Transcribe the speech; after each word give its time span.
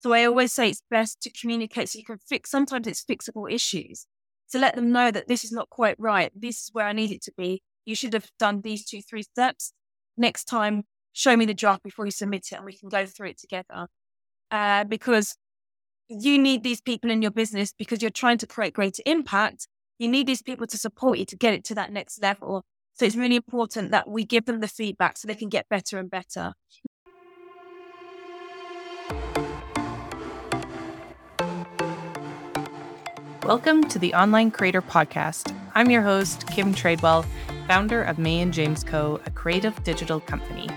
So 0.00 0.12
I 0.12 0.24
always 0.24 0.52
say 0.52 0.68
it's 0.68 0.82
best 0.90 1.20
to 1.22 1.30
communicate 1.30 1.88
so 1.88 1.98
you 1.98 2.04
can 2.04 2.18
fix, 2.18 2.50
sometimes 2.50 2.86
it's 2.86 3.04
fixable 3.04 3.50
issues. 3.50 4.06
To 4.52 4.58
let 4.58 4.76
them 4.76 4.92
know 4.92 5.10
that 5.10 5.26
this 5.26 5.42
is 5.42 5.50
not 5.50 5.70
quite 5.70 5.96
right. 5.98 6.30
This 6.34 6.62
is 6.62 6.70
where 6.72 6.86
I 6.86 6.92
need 6.92 7.10
it 7.10 7.22
to 7.22 7.32
be. 7.36 7.62
You 7.84 7.96
should 7.96 8.12
have 8.12 8.30
done 8.38 8.60
these 8.60 8.84
two, 8.84 9.02
three 9.02 9.24
steps. 9.24 9.72
Next 10.16 10.44
time, 10.44 10.84
show 11.12 11.36
me 11.36 11.46
the 11.46 11.54
draft 11.54 11.82
before 11.82 12.04
you 12.04 12.12
submit 12.12 12.46
it 12.52 12.56
and 12.56 12.64
we 12.64 12.76
can 12.76 12.88
go 12.88 13.06
through 13.06 13.30
it 13.30 13.38
together. 13.38 13.88
Uh, 14.50 14.84
because 14.84 15.34
you 16.08 16.38
need 16.38 16.62
these 16.62 16.80
people 16.80 17.10
in 17.10 17.22
your 17.22 17.30
business 17.30 17.72
because 17.76 18.02
you're 18.02 18.10
trying 18.10 18.38
to 18.38 18.46
create 18.46 18.74
greater 18.74 19.02
impact. 19.06 19.66
You 19.98 20.08
need 20.08 20.26
these 20.26 20.42
people 20.42 20.66
to 20.68 20.78
support 20.78 21.18
you 21.18 21.24
to 21.26 21.36
get 21.36 21.54
it 21.54 21.64
to 21.64 21.74
that 21.74 21.92
next 21.92 22.22
level. 22.22 22.64
So 22.94 23.04
it's 23.04 23.16
really 23.16 23.36
important 23.36 23.90
that 23.90 24.08
we 24.08 24.24
give 24.24 24.44
them 24.44 24.60
the 24.60 24.68
feedback 24.68 25.18
so 25.18 25.26
they 25.26 25.34
can 25.34 25.48
get 25.48 25.68
better 25.68 25.98
and 25.98 26.10
better. 26.10 26.54
Welcome 33.46 33.84
to 33.90 34.00
the 34.00 34.12
Online 34.12 34.50
Creator 34.50 34.82
Podcast. 34.82 35.56
I'm 35.76 35.88
your 35.88 36.02
host, 36.02 36.48
Kim 36.48 36.74
Tradewell, 36.74 37.24
founder 37.68 38.02
of 38.02 38.18
May 38.18 38.40
and 38.40 38.52
James 38.52 38.82
Co., 38.82 39.20
a 39.24 39.30
creative 39.30 39.84
digital 39.84 40.18
company. 40.18 40.68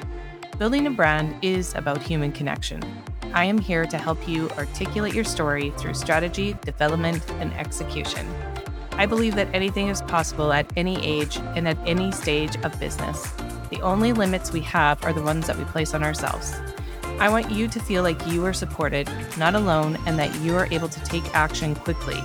Building 0.59 0.85
a 0.85 0.91
brand 0.91 1.35
is 1.43 1.73
about 1.73 1.99
human 1.99 2.31
connection. 2.31 2.83
I 3.33 3.45
am 3.45 3.57
here 3.57 3.87
to 3.87 3.97
help 3.97 4.29
you 4.29 4.51
articulate 4.51 5.15
your 5.15 5.23
story 5.23 5.73
through 5.79 5.95
strategy, 5.95 6.55
development, 6.61 7.27
and 7.39 7.51
execution. 7.53 8.31
I 8.91 9.07
believe 9.07 9.33
that 9.33 9.49
anything 9.51 9.87
is 9.87 10.03
possible 10.03 10.53
at 10.53 10.71
any 10.77 11.03
age 11.03 11.37
and 11.37 11.67
at 11.67 11.79
any 11.87 12.11
stage 12.11 12.55
of 12.57 12.79
business. 12.79 13.31
The 13.71 13.81
only 13.81 14.13
limits 14.13 14.53
we 14.53 14.61
have 14.61 15.03
are 15.03 15.11
the 15.11 15.23
ones 15.23 15.47
that 15.47 15.57
we 15.57 15.63
place 15.63 15.95
on 15.95 16.03
ourselves. 16.03 16.53
I 17.20 17.29
want 17.29 17.49
you 17.49 17.67
to 17.67 17.79
feel 17.79 18.03
like 18.03 18.27
you 18.27 18.45
are 18.45 18.53
supported, 18.53 19.09
not 19.39 19.55
alone, 19.55 19.97
and 20.05 20.20
that 20.20 20.33
you 20.41 20.55
are 20.55 20.67
able 20.70 20.87
to 20.87 21.03
take 21.03 21.25
action 21.33 21.73
quickly. 21.73 22.21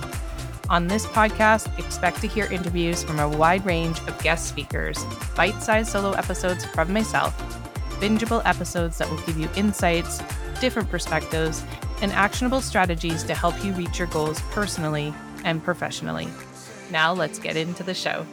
On 0.67 0.87
this 0.87 1.05
podcast, 1.05 1.77
expect 1.77 2.21
to 2.21 2.27
hear 2.27 2.51
interviews 2.51 3.03
from 3.03 3.19
a 3.19 3.29
wide 3.29 3.63
range 3.67 3.99
of 4.07 4.19
guest 4.23 4.47
speakers, 4.47 4.97
bite 5.35 5.61
sized 5.61 5.91
solo 5.91 6.13
episodes 6.13 6.65
from 6.65 6.91
myself, 6.91 7.37
bingeable 7.99 8.41
episodes 8.45 8.97
that 8.97 9.07
will 9.07 9.21
give 9.27 9.37
you 9.37 9.47
insights, 9.55 10.23
different 10.59 10.89
perspectives, 10.89 11.63
and 12.01 12.11
actionable 12.13 12.61
strategies 12.61 13.21
to 13.25 13.35
help 13.35 13.63
you 13.63 13.73
reach 13.73 13.99
your 13.99 14.07
goals 14.07 14.41
personally 14.49 15.13
and 15.43 15.63
professionally. 15.63 16.27
Now, 16.89 17.13
let's 17.13 17.37
get 17.37 17.55
into 17.55 17.83
the 17.83 17.93
show. 17.93 18.25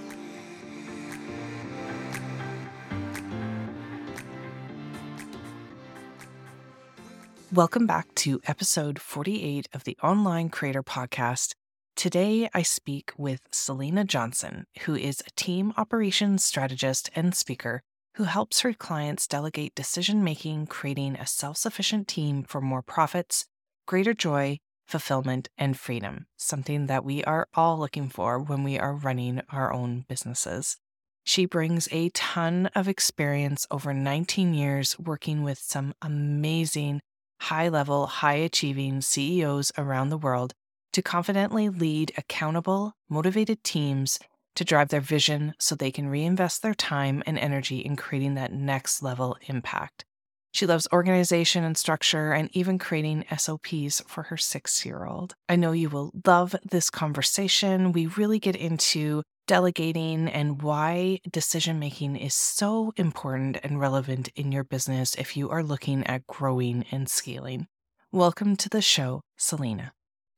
Welcome 7.53 7.87
back 7.87 8.15
to 8.15 8.41
episode 8.47 8.99
48 8.99 9.69
of 9.75 9.85
the 9.85 9.99
Online 10.03 10.49
Creator 10.49 10.83
Podcast. 10.83 11.53
Today, 11.95 12.49
I 12.53 12.63
speak 12.63 13.13
with 13.17 13.43
Selina 13.53 14.05
Johnson, 14.05 14.67
who 14.81 14.97
is 14.97 15.21
a 15.21 15.31
team 15.37 15.73
operations 15.77 16.43
strategist 16.43 17.11
and 17.15 17.35
speaker 17.35 17.83
who 18.17 18.25
helps 18.25 18.61
her 18.61 18.73
clients 18.73 19.27
delegate 19.27 19.75
decision 19.75 20.25
making, 20.25 20.67
creating 20.67 21.17
a 21.17 21.27
self 21.27 21.59
sufficient 21.59 22.09
team 22.09 22.43
for 22.45 22.61
more 22.61 22.83
profits, 22.83 23.47
greater 23.87 24.15
joy, 24.15 24.59
fulfillment, 24.87 25.49
and 25.57 25.79
freedom, 25.79 26.27
something 26.37 26.87
that 26.87 27.05
we 27.05 27.23
are 27.25 27.47
all 27.55 27.79
looking 27.79 28.09
for 28.09 28.39
when 28.39 28.65
we 28.65 28.79
are 28.79 28.95
running 28.95 29.43
our 29.51 29.73
own 29.73 30.05
businesses. 30.09 30.79
She 31.25 31.47
brings 31.47 31.89
a 31.93 32.09
ton 32.11 32.67
of 32.75 32.89
experience 32.89 33.67
over 33.71 33.95
19 33.95 34.55
years 34.55 34.99
working 34.99 35.43
with 35.43 35.59
some 35.59 35.95
amazing, 36.03 37.01
high 37.43 37.69
level, 37.69 38.07
high 38.07 38.35
achieving 38.35 39.01
CEOs 39.01 39.71
around 39.79 40.09
the 40.09 40.19
world 40.19 40.53
to 40.93 41.03
confidently 41.03 41.69
lead 41.69 42.13
accountable, 42.17 42.95
motivated 43.09 43.63
teams 43.65 44.19
to 44.55 44.65
drive 44.65 44.89
their 44.89 45.01
vision 45.01 45.55
so 45.59 45.75
they 45.75 45.91
can 45.91 46.09
reinvest 46.09 46.63
their 46.63 46.75
time 46.75 47.23
and 47.27 47.39
energy 47.39 47.79
in 47.79 47.97
creating 47.97 48.35
that 48.35 48.53
next 48.53 49.03
level 49.03 49.37
impact. 49.47 50.05
She 50.53 50.67
loves 50.67 50.87
organization 50.93 51.65
and 51.65 51.79
structure 51.79 52.33
and 52.33 52.51
even 52.53 52.79
creating 52.79 53.25
SOPs 53.35 54.03
for 54.07 54.25
her 54.25 54.37
six 54.37 54.85
year 54.85 55.07
old. 55.07 55.35
I 55.49 55.57
know 55.57 55.73
you 55.73 55.89
will 55.89 56.13
love 56.27 56.55
this 56.71 56.91
conversation. 56.91 57.93
We 57.93 58.07
really 58.07 58.39
get 58.39 58.55
into 58.55 59.23
delegating 59.47 60.29
and 60.29 60.61
why 60.61 61.21
decision 61.31 61.79
making 61.79 62.17
is 62.17 62.35
so 62.35 62.93
important 62.97 63.59
and 63.63 63.81
relevant 63.81 64.29
in 64.37 64.53
your 64.53 64.65
business 64.65 65.15
if 65.15 65.39
you 65.39 65.49
are 65.49 65.63
looking 65.63 66.07
at 66.07 66.27
growing 66.27 66.85
and 66.91 67.09
scaling. 67.09 67.67
Welcome 68.13 68.57
to 68.57 68.69
the 68.69 68.83
show, 68.83 69.23
Selina. 69.39 69.93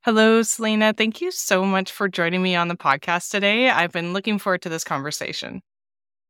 Hello, 0.05 0.43
Selina. 0.43 0.93
Thank 0.93 1.23
you 1.23 1.31
so 1.31 1.65
much 1.65 1.91
for 1.91 2.11
joining 2.11 2.43
me 2.43 2.55
on 2.55 2.69
the 2.69 2.77
podcast 2.77 3.31
today. 3.31 3.71
I've 3.71 3.91
been 3.91 4.13
looking 4.13 4.39
forward 4.39 4.61
to 4.61 4.69
this 4.69 4.85
conversation. 4.85 5.63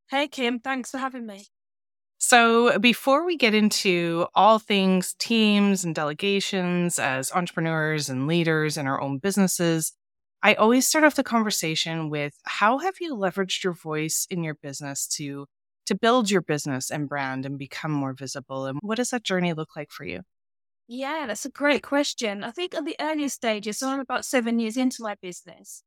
Hey, 0.08 0.28
Kim. 0.28 0.60
Thanks 0.60 0.92
for 0.92 0.98
having 0.98 1.26
me. 1.26 1.46
So, 2.18 2.78
before 2.78 3.26
we 3.26 3.36
get 3.36 3.52
into 3.52 4.28
all 4.32 4.60
things 4.60 5.16
teams 5.18 5.84
and 5.84 5.92
delegations 5.92 7.00
as 7.00 7.32
entrepreneurs 7.32 8.08
and 8.08 8.28
leaders 8.28 8.76
in 8.76 8.86
our 8.86 9.00
own 9.00 9.18
businesses, 9.18 9.92
I 10.40 10.54
always 10.54 10.86
start 10.86 11.02
off 11.02 11.16
the 11.16 11.24
conversation 11.24 12.10
with 12.10 12.34
how 12.44 12.78
have 12.78 12.94
you 13.00 13.16
leveraged 13.16 13.64
your 13.64 13.72
voice 13.74 14.24
in 14.30 14.44
your 14.44 14.54
business 14.54 15.08
to 15.16 15.46
to 15.86 15.96
build 15.96 16.30
your 16.30 16.42
business 16.42 16.92
and 16.92 17.08
brand 17.08 17.44
and 17.44 17.58
become 17.58 17.90
more 17.90 18.12
visible 18.12 18.66
and 18.66 18.78
what 18.82 18.98
does 18.98 19.10
that 19.10 19.24
journey 19.24 19.52
look 19.52 19.74
like 19.74 19.90
for 19.90 20.04
you? 20.04 20.22
Yeah, 20.86 21.24
that's 21.26 21.46
a 21.46 21.50
great 21.50 21.82
question. 21.82 22.44
I 22.44 22.50
think 22.50 22.74
at 22.74 22.84
the 22.84 22.96
earliest 23.00 23.36
stages, 23.36 23.78
so 23.78 23.88
I'm 23.88 24.00
about 24.00 24.24
seven 24.24 24.58
years 24.58 24.76
into 24.76 25.02
my 25.02 25.14
business. 25.20 25.82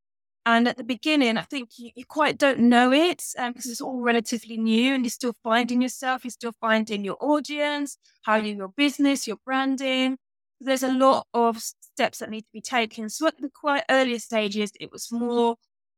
And 0.45 0.67
at 0.67 0.77
the 0.77 0.83
beginning, 0.83 1.37
I 1.37 1.41
think 1.43 1.71
you, 1.77 1.91
you 1.95 2.05
quite 2.05 2.37
don't 2.37 2.59
know 2.59 2.91
it 2.93 3.21
um, 3.37 3.51
because 3.53 3.69
it's 3.69 3.81
all 3.81 3.99
relatively 4.01 4.57
new 4.57 4.93
and 4.95 5.03
you're 5.03 5.09
still 5.11 5.35
finding 5.43 5.81
yourself, 5.81 6.23
you're 6.23 6.31
still 6.31 6.53
finding 6.61 7.03
your 7.03 7.17
audience, 7.19 7.97
how 8.23 8.37
you 8.37 8.55
your 8.55 8.69
business, 8.69 9.27
your 9.27 9.37
branding. 9.45 10.17
There's 10.61 10.83
a 10.83 10.91
lot 10.91 11.27
of 11.33 11.59
steps 11.59 12.19
that 12.19 12.29
need 12.29 12.41
to 12.41 12.47
be 12.53 12.61
taken. 12.61 13.09
So 13.09 13.27
at 13.27 13.39
the 13.39 13.49
quite 13.49 13.83
earlier 13.89 14.19
stages, 14.19 14.71
it 14.79 14.91
was 14.91 15.11
more 15.11 15.57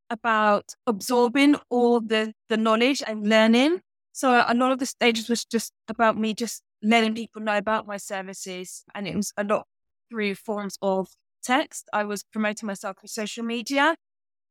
about 0.09 0.73
absorbing 0.87 1.55
all 1.69 2.01
the, 2.01 2.33
the 2.49 2.57
knowledge 2.57 3.03
and 3.05 3.29
learning. 3.29 3.81
So 4.13 4.43
a 4.45 4.53
lot 4.55 4.71
of 4.71 4.79
the 4.79 4.85
stages 4.87 5.29
was 5.29 5.45
just 5.45 5.71
about 5.87 6.17
me 6.17 6.33
just 6.33 6.63
letting 6.81 7.15
people 7.15 7.41
know 7.41 7.57
about 7.57 7.87
my 7.87 7.97
services. 7.97 8.83
And 8.93 9.07
it 9.07 9.15
was 9.15 9.33
a 9.37 9.43
lot 9.43 9.67
through 10.09 10.35
forms 10.35 10.77
of 10.81 11.09
text. 11.43 11.87
I 11.93 12.03
was 12.03 12.23
promoting 12.23 12.67
myself 12.67 12.97
through 12.99 13.09
social 13.09 13.43
media. 13.43 13.95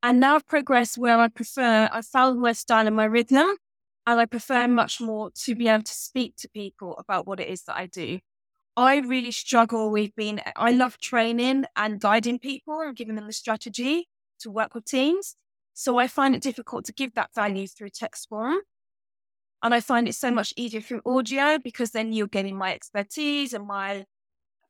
And 0.03 0.21
now 0.21 0.37
I've 0.37 0.47
progressed 0.47 0.97
where 0.99 1.19
I 1.19 1.29
prefer, 1.29 1.89
I 1.93 2.03
found 2.03 2.41
my 2.41 2.53
style 2.53 2.87
and 2.87 2.97
my 2.97 3.05
rhythm. 3.05 3.57
And 4.07 4.21
I 4.21 4.25
prefer 4.25 4.67
much 4.69 5.01
more 5.01 5.31
to 5.45 5.55
be 5.55 5.69
able 5.69 5.83
to 5.83 5.93
speak 5.93 6.37
to 6.37 6.49
people 6.49 6.97
about 6.97 7.27
what 7.27 7.41
it 7.41 7.49
is 7.49 7.65
that 7.65 7.77
I 7.77 7.87
do. 7.87 8.21
I 8.77 8.99
really 8.99 9.33
struggle 9.33 9.91
with 9.91 10.15
being, 10.15 10.41
I 10.57 10.71
love 10.71 10.99
training 10.99 11.65
and 11.77 12.01
guiding 12.01 12.39
people 12.39 12.81
and 12.81 12.97
giving 12.97 13.17
them 13.17 13.27
the 13.27 13.33
strategy 13.33 14.09
to 14.41 14.51
work 14.51 14.75
with 14.75 14.85
teams. 14.85 15.35
So 15.75 15.99
I 15.99 16.07
find 16.07 16.35
it 16.35 16.43
difficult 16.43 16.85
to 16.87 16.93
give 16.93 17.15
that 17.15 17.35
value 17.35 17.67
through 17.67 17.91
text 17.91 18.29
form. 18.29 18.59
And 19.63 19.75
I 19.75 19.81
find 19.81 20.09
it 20.09 20.15
so 20.15 20.31
much 20.31 20.55
easier 20.57 20.81
through 20.81 21.03
audio 21.05 21.59
because 21.59 21.91
then 21.91 22.13
you're 22.13 22.29
getting 22.29 22.57
my 22.57 22.73
expertise 22.73 23.53
and 23.53 23.67
my 23.67 24.05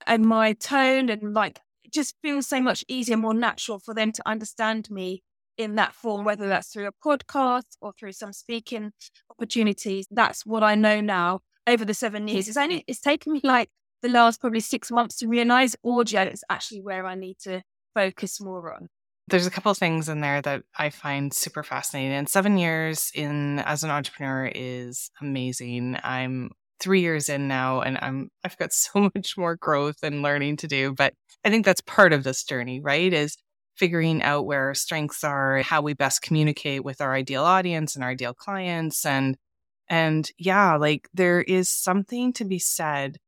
and 0.07 0.25
my 0.25 0.53
tone 0.55 1.11
and 1.11 1.35
like 1.35 1.61
it 1.85 1.93
just 1.93 2.15
feels 2.23 2.47
so 2.47 2.61
much 2.61 2.85
easier, 2.89 3.17
more 3.17 3.35
natural 3.35 3.79
for 3.79 3.95
them 3.95 4.13
to 4.13 4.23
understand 4.27 4.91
me 4.91 5.23
in 5.57 5.75
that 5.75 5.95
form, 5.95 6.25
whether 6.25 6.49
that's 6.49 6.69
through 6.69 6.87
a 6.87 6.93
podcast 7.05 7.77
or 7.81 7.93
through 7.93 8.13
some 8.13 8.33
speaking 8.33 8.93
opportunities. 9.31 10.07
That's 10.11 10.47
what 10.47 10.63
I 10.63 10.75
know 10.75 11.01
now 11.01 11.41
over 11.67 11.85
the 11.85 11.95
seven 11.95 12.29
years. 12.29 12.49
It's 12.49 12.57
only 12.57 12.85
it's 12.87 13.01
taken 13.01 13.33
me 13.33 13.41
like 13.43 13.69
the 14.03 14.09
last 14.09 14.41
probably 14.41 14.61
six 14.61 14.91
months 14.91 15.17
to 15.19 15.27
realize 15.27 15.77
audio 15.85 16.23
is 16.23 16.45
actually 16.49 16.81
where 16.81 17.05
I 17.07 17.15
need 17.15 17.39
to 17.41 17.63
focus 17.95 18.41
more 18.41 18.73
on 18.73 18.89
there's 19.29 19.47
a 19.47 19.51
couple 19.51 19.71
of 19.71 19.79
things 19.79 20.09
in 20.09 20.21
there 20.21 20.41
that 20.43 20.63
I 20.77 20.91
find 20.91 21.33
super 21.33 21.63
fascinating. 21.63 22.13
And 22.13 22.29
seven 22.29 22.59
years 22.59 23.11
in 23.15 23.59
as 23.61 23.85
an 23.85 23.91
entrepreneur 23.91 24.51
is 24.55 25.11
amazing. 25.21 25.97
I'm 26.03 26.51
three 26.81 27.01
years 27.01 27.29
in 27.29 27.49
now 27.49 27.81
and 27.81 27.99
I'm 28.01 28.31
I've 28.45 28.57
got 28.57 28.73
so 28.73 29.11
much 29.15 29.37
more 29.37 29.57
growth 29.57 29.99
and 30.03 30.23
learning 30.23 30.57
to 30.59 30.69
do. 30.69 30.95
But 30.95 31.15
I 31.45 31.51
think 31.51 31.65
that's 31.65 31.81
part 31.83 32.13
of 32.13 32.25
this 32.25 32.45
journey, 32.45 32.81
right? 32.81 33.13
Is 33.13 33.37
figuring 33.77 34.23
out 34.23 34.47
where 34.47 34.67
our 34.67 34.75
strengths 34.75 35.23
are, 35.23 35.63
how 35.63 35.81
we 35.81 35.95
best 35.95 36.23
communicate 36.23 36.85
with 36.85 37.01
our 37.01 37.15
ideal 37.15 37.45
audience 37.45 37.95
and 37.95 38.05
our 38.05 38.11
ideal 38.11 38.35
clients. 38.35 39.07
And 39.07 39.37
and 39.89 40.31
yeah, 40.39 40.77
like 40.77 41.09
there 41.15 41.41
is 41.41 41.69
something 41.69 42.33
to 42.35 42.45
be 42.45 42.59
said. 42.59 43.19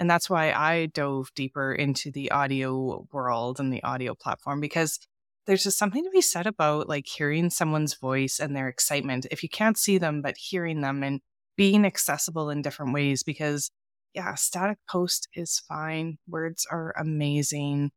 And 0.00 0.08
that's 0.08 0.30
why 0.30 0.52
I 0.52 0.86
dove 0.86 1.30
deeper 1.34 1.72
into 1.72 2.12
the 2.12 2.30
audio 2.30 3.06
world 3.12 3.58
and 3.58 3.72
the 3.72 3.82
audio 3.82 4.14
platform 4.14 4.60
because 4.60 4.98
there's 5.48 5.64
just 5.64 5.78
something 5.78 6.04
to 6.04 6.10
be 6.10 6.20
said 6.20 6.46
about 6.46 6.88
like 6.88 7.08
hearing 7.08 7.50
someone's 7.50 7.94
voice 7.94 8.38
and 8.38 8.54
their 8.54 8.68
excitement 8.68 9.26
if 9.32 9.42
you 9.42 9.48
can't 9.48 9.76
see 9.76 9.98
them 9.98 10.22
but 10.22 10.36
hearing 10.36 10.82
them 10.82 11.02
and 11.02 11.20
being 11.56 11.84
accessible 11.84 12.48
in 12.48 12.62
different 12.62 12.94
ways 12.94 13.24
because 13.24 13.70
yeah, 14.14 14.34
static 14.34 14.78
post 14.88 15.28
is 15.34 15.60
fine. 15.68 16.18
Words 16.26 16.66
are 16.70 16.94
amazing. 16.98 17.90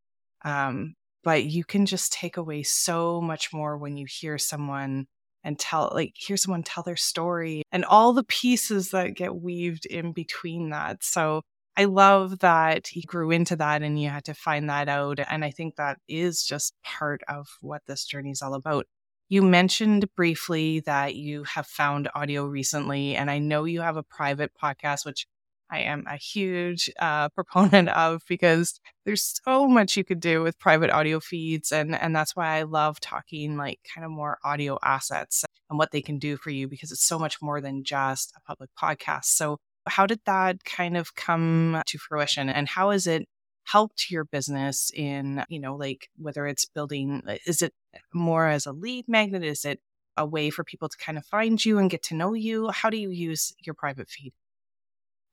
Um, 0.44 0.96
but 1.24 1.46
you 1.46 1.64
can 1.64 1.86
just 1.86 2.12
take 2.12 2.38
away 2.38 2.64
so 2.64 3.22
much 3.22 3.54
more 3.54 3.78
when 3.78 3.96
you 3.98 4.06
hear 4.10 4.38
someone 4.38 5.06
and 5.44 5.58
tell 5.58 5.92
like 5.94 6.14
hear 6.16 6.38
someone 6.38 6.64
tell 6.64 6.84
their 6.84 6.96
story 6.96 7.64
and 7.72 7.86
all 7.86 8.14
the 8.14 8.24
pieces 8.24 8.92
that 8.92 9.16
get 9.16 9.36
weaved 9.36 9.88
in 9.88 10.12
between 10.12 10.70
that 10.70 11.04
so 11.04 11.42
i 11.78 11.86
love 11.86 12.40
that 12.40 12.88
he 12.88 13.02
grew 13.02 13.32
into 13.32 13.56
that 13.56 13.82
and 13.82 14.02
you 14.02 14.10
had 14.10 14.24
to 14.26 14.34
find 14.34 14.70
that 14.70 14.90
out 14.90 15.20
and 15.30 15.44
i 15.46 15.52
think 15.52 15.76
that 15.76 15.98
is 16.08 16.44
just 16.44 16.74
part 16.84 17.22
of 17.28 17.48
what 17.62 17.82
this 17.88 18.06
journey 18.06 18.32
is 18.32 18.42
all 18.42 18.54
about 18.54 18.86
you 19.30 19.42
mentioned 19.42 20.14
briefly 20.16 20.82
that 20.82 21.16
you 21.16 21.44
have 21.44 21.68
found 21.68 22.10
audio 22.16 22.46
recently 22.46 23.16
and 23.16 23.32
i 23.32 23.40
know 23.40 23.64
you 23.64 23.82
have 23.82 23.98
a 23.98 24.04
private 24.04 24.52
podcast 24.62 25.06
which 25.06 25.28
I 25.72 25.80
am 25.80 26.06
a 26.06 26.18
huge 26.18 26.92
uh, 27.00 27.30
proponent 27.36 27.90
of 27.90 28.22
because 28.28 28.80
there's 29.06 29.40
so 29.44 29.68
much 29.68 29.96
you 29.96 30.04
could 30.04 30.20
do 30.20 30.44
with 30.44 30.60
private 30.60 30.92
audio 30.92 31.20
feeds, 31.20 31.72
and 31.72 31.96
and 31.96 32.16
that's 32.16 32.36
why 32.36 32.58
I 32.58 32.64
love 32.64 33.00
talking 33.00 33.58
like 33.58 33.80
kind 33.94 34.06
of 34.06 34.12
more 34.12 34.38
audio 34.44 34.78
assets 34.84 35.46
and 35.70 35.80
what 35.80 35.92
they 35.92 36.02
can 36.02 36.20
do 36.20 36.36
for 36.38 36.50
you 36.50 36.68
because 36.68 36.92
it's 36.92 37.04
so 37.06 37.18
much 37.18 37.42
more 37.42 37.62
than 37.62 37.84
just 37.84 38.34
a 38.36 38.42
public 38.42 38.70
podcast. 38.80 39.26
So 39.26 39.60
how 39.88 40.06
did 40.06 40.20
that 40.26 40.64
kind 40.64 40.98
of 40.98 41.16
come 41.16 41.82
to 41.86 41.98
fruition, 41.98 42.50
and 42.50 42.68
how 42.70 42.92
has 42.92 43.08
it 43.08 43.28
helped 43.66 44.10
your 44.10 44.26
business 44.26 44.92
in 44.94 45.44
you 45.50 45.60
know 45.60 45.76
like 45.76 46.10
whether 46.18 46.48
it's 46.48 46.66
building 46.66 47.22
uh, 47.28 47.36
is 47.46 47.62
it 47.62 47.74
more 48.14 48.48
as 48.48 48.66
a 48.66 48.72
lead 48.72 49.06
magnet 49.08 49.44
is 49.44 49.64
it 49.66 49.80
a 50.18 50.26
way 50.26 50.50
for 50.50 50.64
people 50.64 50.90
to 50.90 50.98
kind 50.98 51.18
of 51.18 51.26
find 51.26 51.64
you 51.64 51.78
and 51.78 51.90
get 51.90 52.02
to 52.02 52.16
know 52.16 52.34
you 52.34 52.70
how 52.72 52.90
do 52.90 52.98
you 52.98 53.12
use 53.12 53.54
your 53.64 53.76
private 53.76 54.10
feed 54.10 54.34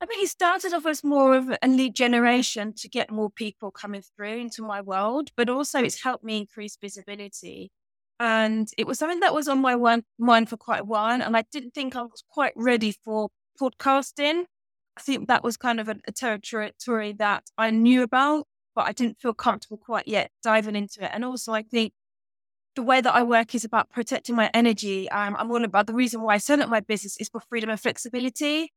I 0.01 0.05
mean, 0.05 0.23
it 0.23 0.29
started 0.29 0.73
off 0.73 0.85
as 0.85 1.03
more 1.03 1.35
of 1.35 1.49
a 1.61 1.67
lead 1.67 1.93
generation 1.93 2.71
to 2.77 2.87
get 2.87 3.11
more 3.11 3.29
people 3.29 3.69
coming 3.69 4.01
through 4.01 4.37
into 4.37 4.61
my 4.61 4.79
world, 4.79 5.31
but 5.35 5.49
also 5.49 5.83
it's 5.83 6.01
helped 6.01 6.23
me 6.23 6.37
increase 6.37 6.77
visibility. 6.79 7.69
And 8.17 8.69
it 8.77 8.87
was 8.87 8.97
something 8.97 9.19
that 9.19 9.33
was 9.33 9.49
on 9.49 9.59
my 9.59 9.75
one, 9.75 10.03
mind 10.17 10.49
for 10.49 10.55
quite 10.55 10.81
a 10.81 10.85
while. 10.85 11.21
And 11.21 11.35
I 11.35 11.43
didn't 11.51 11.73
think 11.73 11.97
I 11.97 12.03
was 12.03 12.23
quite 12.29 12.53
ready 12.55 12.93
for 13.03 13.29
podcasting. 13.59 14.45
I 14.97 15.01
think 15.01 15.27
that 15.27 15.43
was 15.43 15.57
kind 15.57 15.79
of 15.79 15.89
a, 15.89 15.95
a 16.07 16.11
territory 16.11 17.13
that 17.19 17.43
I 17.57 17.71
knew 17.71 18.03
about, 18.03 18.45
but 18.75 18.87
I 18.87 18.91
didn't 18.91 19.19
feel 19.19 19.33
comfortable 19.33 19.77
quite 19.77 20.07
yet 20.07 20.31
diving 20.43 20.75
into 20.75 21.03
it. 21.03 21.11
And 21.13 21.23
also, 21.23 21.53
I 21.53 21.63
think 21.63 21.93
the 22.75 22.83
way 22.83 23.01
that 23.01 23.13
I 23.13 23.23
work 23.23 23.55
is 23.55 23.65
about 23.65 23.89
protecting 23.89 24.35
my 24.35 24.49
energy. 24.53 25.09
Um, 25.09 25.35
I'm 25.37 25.51
all 25.51 25.63
about 25.63 25.87
the 25.87 25.93
reason 25.93 26.21
why 26.21 26.35
I 26.35 26.37
set 26.37 26.59
up 26.59 26.69
my 26.69 26.79
business 26.79 27.17
is 27.19 27.29
for 27.29 27.41
freedom 27.49 27.69
and 27.69 27.79
flexibility. 27.79 28.71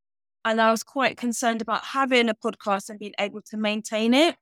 And 0.45 0.61
I 0.61 0.71
was 0.71 0.83
quite 0.83 1.17
concerned 1.17 1.63
about 1.63 1.85
having 1.85 2.29
a 2.29 2.35
podcast 2.35 2.89
and 2.89 2.99
being 2.99 3.15
able 3.19 3.43
to 3.43 3.57
maintain 3.57 4.13
it. 4.13 4.37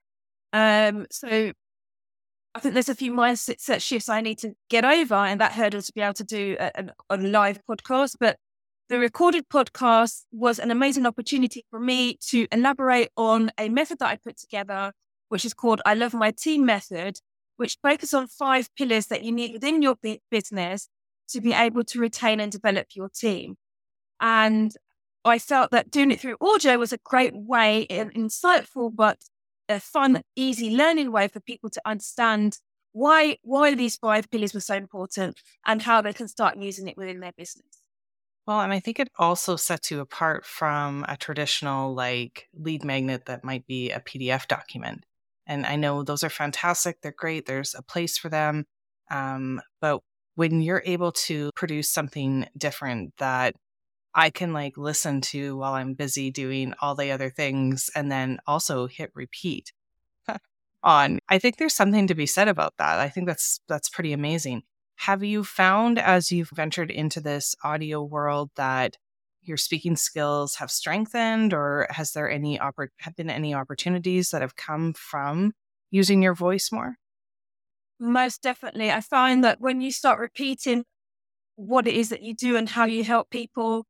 Um, 0.53 1.05
so 1.11 1.51
I 2.55 2.59
think 2.59 2.73
there's 2.73 2.89
a 2.89 2.95
few 2.95 3.13
mindset 3.13 3.81
shifts 3.81 4.09
I 4.09 4.21
need 4.21 4.39
to 4.39 4.53
get 4.69 4.83
over, 4.83 5.15
and 5.15 5.39
that 5.39 5.53
hurdle 5.53 5.81
to 5.81 5.93
be 5.93 6.01
able 6.01 6.15
to 6.15 6.23
do 6.23 6.57
a, 6.59 6.71
a, 6.75 7.15
a 7.15 7.17
live 7.17 7.59
podcast. 7.69 8.15
But 8.19 8.37
the 8.91 8.99
recorded 8.99 9.47
podcast 9.47 10.25
was 10.33 10.59
an 10.59 10.69
amazing 10.69 11.05
opportunity 11.05 11.63
for 11.69 11.79
me 11.79 12.17
to 12.27 12.45
elaborate 12.51 13.07
on 13.15 13.49
a 13.57 13.69
method 13.69 13.99
that 13.99 14.09
I 14.09 14.17
put 14.17 14.37
together, 14.37 14.91
which 15.29 15.45
is 15.45 15.53
called 15.53 15.81
I 15.85 15.93
Love 15.93 16.13
My 16.13 16.31
Team 16.31 16.65
Method, 16.65 17.19
which 17.55 17.77
focuses 17.81 18.13
on 18.13 18.27
five 18.27 18.67
pillars 18.75 19.07
that 19.07 19.23
you 19.23 19.31
need 19.31 19.53
within 19.53 19.81
your 19.81 19.95
business 20.29 20.89
to 21.29 21.39
be 21.39 21.53
able 21.53 21.85
to 21.85 21.99
retain 21.99 22.41
and 22.41 22.51
develop 22.51 22.87
your 22.93 23.07
team. 23.07 23.55
And 24.19 24.73
I 25.23 25.39
felt 25.39 25.71
that 25.71 25.89
doing 25.89 26.11
it 26.11 26.19
through 26.19 26.35
audio 26.41 26.77
was 26.77 26.91
a 26.91 26.97
great 26.97 27.33
way, 27.33 27.87
an 27.89 28.09
insightful 28.09 28.93
but 28.93 29.19
a 29.69 29.79
fun, 29.79 30.21
easy 30.35 30.69
learning 30.69 31.13
way 31.13 31.29
for 31.29 31.39
people 31.39 31.69
to 31.69 31.81
understand 31.85 32.57
why 32.91 33.37
why 33.41 33.73
these 33.73 33.95
five 33.95 34.29
pillars 34.29 34.53
were 34.53 34.59
so 34.59 34.75
important 34.75 35.39
and 35.65 35.81
how 35.81 36.01
they 36.01 36.11
can 36.11 36.27
start 36.27 36.57
using 36.57 36.89
it 36.89 36.97
within 36.97 37.21
their 37.21 37.31
business. 37.37 37.80
Well, 38.47 38.61
and 38.61 38.73
I 38.73 38.79
think 38.79 38.99
it 38.99 39.09
also 39.17 39.55
sets 39.55 39.91
you 39.91 39.99
apart 39.99 40.45
from 40.45 41.05
a 41.07 41.15
traditional 41.17 41.93
like 41.93 42.49
lead 42.53 42.83
magnet 42.83 43.25
that 43.25 43.43
might 43.43 43.65
be 43.67 43.91
a 43.91 43.99
PDF 43.99 44.47
document. 44.47 45.05
And 45.47 45.65
I 45.65 45.75
know 45.75 46.03
those 46.03 46.23
are 46.23 46.29
fantastic. 46.29 47.01
They're 47.01 47.13
great. 47.15 47.45
There's 47.45 47.75
a 47.75 47.81
place 47.83 48.17
for 48.17 48.29
them. 48.29 48.65
Um, 49.09 49.61
but 49.79 50.01
when 50.35 50.61
you're 50.61 50.83
able 50.85 51.11
to 51.11 51.51
produce 51.55 51.89
something 51.89 52.47
different 52.57 53.13
that 53.17 53.55
I 54.15 54.29
can 54.31 54.53
like 54.53 54.77
listen 54.77 55.21
to 55.21 55.57
while 55.57 55.73
I'm 55.73 55.93
busy 55.93 56.31
doing 56.31 56.73
all 56.81 56.95
the 56.95 57.11
other 57.11 57.29
things 57.29 57.89
and 57.95 58.11
then 58.11 58.39
also 58.47 58.87
hit 58.87 59.11
repeat 59.15 59.73
on. 60.83 61.19
I 61.29 61.39
think 61.39 61.57
there's 61.57 61.75
something 61.75 62.07
to 62.07 62.15
be 62.15 62.27
said 62.27 62.47
about 62.49 62.75
that. 62.79 62.99
I 62.99 63.09
think 63.09 63.27
that's 63.27 63.61
that's 63.69 63.89
pretty 63.89 64.13
amazing. 64.13 64.63
Have 65.01 65.23
you 65.23 65.43
found 65.43 65.97
as 65.97 66.31
you've 66.31 66.51
ventured 66.51 66.91
into 66.91 67.19
this 67.19 67.55
audio 67.63 68.03
world 68.03 68.51
that 68.55 68.97
your 69.41 69.57
speaking 69.57 69.95
skills 69.95 70.57
have 70.57 70.69
strengthened 70.69 71.55
or 71.55 71.87
has 71.89 72.11
there 72.11 72.29
any 72.29 72.59
oppor- 72.59 72.89
have 72.99 73.15
been 73.15 73.31
any 73.31 73.51
opportunities 73.55 74.29
that 74.29 74.43
have 74.43 74.55
come 74.55 74.93
from 74.93 75.53
using 75.89 76.21
your 76.21 76.35
voice 76.35 76.71
more? 76.71 76.97
Most 77.99 78.43
definitely. 78.43 78.91
I 78.91 79.01
find 79.01 79.43
that 79.43 79.59
when 79.59 79.81
you 79.81 79.91
start 79.91 80.19
repeating 80.19 80.83
what 81.55 81.87
it 81.87 81.95
is 81.95 82.09
that 82.09 82.21
you 82.21 82.35
do 82.35 82.55
and 82.55 82.69
how 82.69 82.85
you 82.85 83.03
help 83.03 83.31
people, 83.31 83.87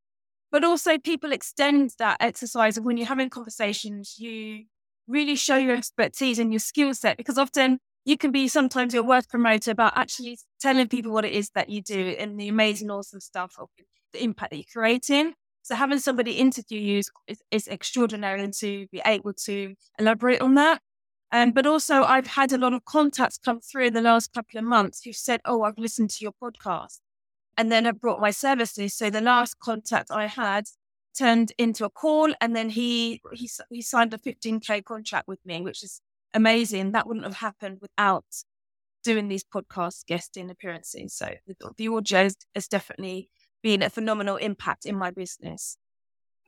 but 0.50 0.64
also 0.64 0.98
people 0.98 1.34
extend 1.34 1.92
that 2.00 2.16
exercise 2.22 2.78
of 2.78 2.86
when 2.86 2.96
you're 2.96 3.08
having 3.08 3.30
conversations, 3.30 4.16
you 4.18 4.64
really 5.10 5.36
show 5.36 5.58
your 5.58 5.76
expertise 5.76 6.40
and 6.40 6.54
your 6.54 6.62
skill 6.62 6.94
set 6.94 7.18
because 7.18 7.38
often 7.38 7.80
you 8.06 8.18
can 8.18 8.32
be 8.32 8.48
sometimes 8.48 8.94
your 8.94 9.04
worst 9.04 9.30
promoter 9.30 9.72
about 9.72 9.96
actually 9.96 10.38
telling 10.60 10.88
people 10.88 11.12
what 11.12 11.26
it 11.26 11.34
is 11.34 11.52
that 11.56 11.70
you 11.70 11.82
do 11.82 12.16
and 12.18 12.40
the 12.40 12.48
amazing, 12.48 12.90
awesome 12.90 13.20
stuff 13.20 13.54
of 13.60 13.70
the 14.14 14.24
impact 14.24 14.52
that 14.52 14.58
you're 14.58 14.66
creating. 14.72 15.34
So 15.64 15.76
having 15.76 16.00
somebody 16.00 16.34
interview 16.34 16.80
you 16.80 16.98
is, 17.00 17.12
is, 17.28 17.42
is 17.52 17.68
extraordinary 17.68 18.44
and 18.44 18.54
to 18.56 18.88
be 18.92 19.02
able 19.06 19.34
to 19.46 19.76
elaborate 20.00 20.42
on 20.42 20.56
that. 20.56 20.82
Um, 21.32 21.52
but 21.52 21.66
also, 21.66 22.04
I've 22.04 22.28
had 22.28 22.52
a 22.52 22.58
lot 22.58 22.74
of 22.74 22.84
contacts 22.84 23.38
come 23.38 23.62
through 23.62 23.88
in 23.88 23.94
the 23.94 24.02
last 24.02 24.34
couple 24.34 24.60
of 24.60 24.66
months 24.66 25.02
who 25.04 25.14
said, 25.14 25.40
"Oh, 25.46 25.62
I've 25.64 25.78
listened 25.78 26.10
to 26.12 26.24
your 26.26 26.34
podcast," 26.34 27.00
and 27.58 27.72
then 27.72 27.88
I 27.88 27.92
brought 27.92 28.20
my 28.20 28.32
services. 28.32 28.94
So 28.94 29.10
the 29.10 29.22
last 29.22 29.58
contact 29.60 30.12
I 30.12 30.28
had 30.28 30.66
turned 31.18 31.54
into 31.58 31.86
a 31.86 31.90
call, 31.90 32.34
and 32.42 32.54
then 32.54 32.70
he 32.72 33.22
he 33.32 33.50
he 33.70 33.82
signed 33.82 34.14
a 34.14 34.18
15k 34.18 34.84
contract 34.84 35.28
with 35.30 35.40
me, 35.46 35.62
which 35.62 35.84
is 35.84 36.02
amazing. 36.34 36.92
That 36.92 37.08
wouldn't 37.08 37.26
have 37.26 37.38
happened 37.38 37.80
without 37.82 38.26
doing 39.04 39.28
these 39.28 39.44
podcast 39.44 40.06
guesting 40.06 40.50
appearances. 40.50 41.16
So 41.16 41.30
the, 41.48 41.72
the 41.78 41.88
audio 41.88 42.30
has 42.56 42.68
definitely 42.68 43.30
been 43.64 43.82
a 43.82 43.90
phenomenal 43.90 44.38
impact 44.38 44.86
in 44.86 44.98
my 44.98 45.12
business. 45.12 45.78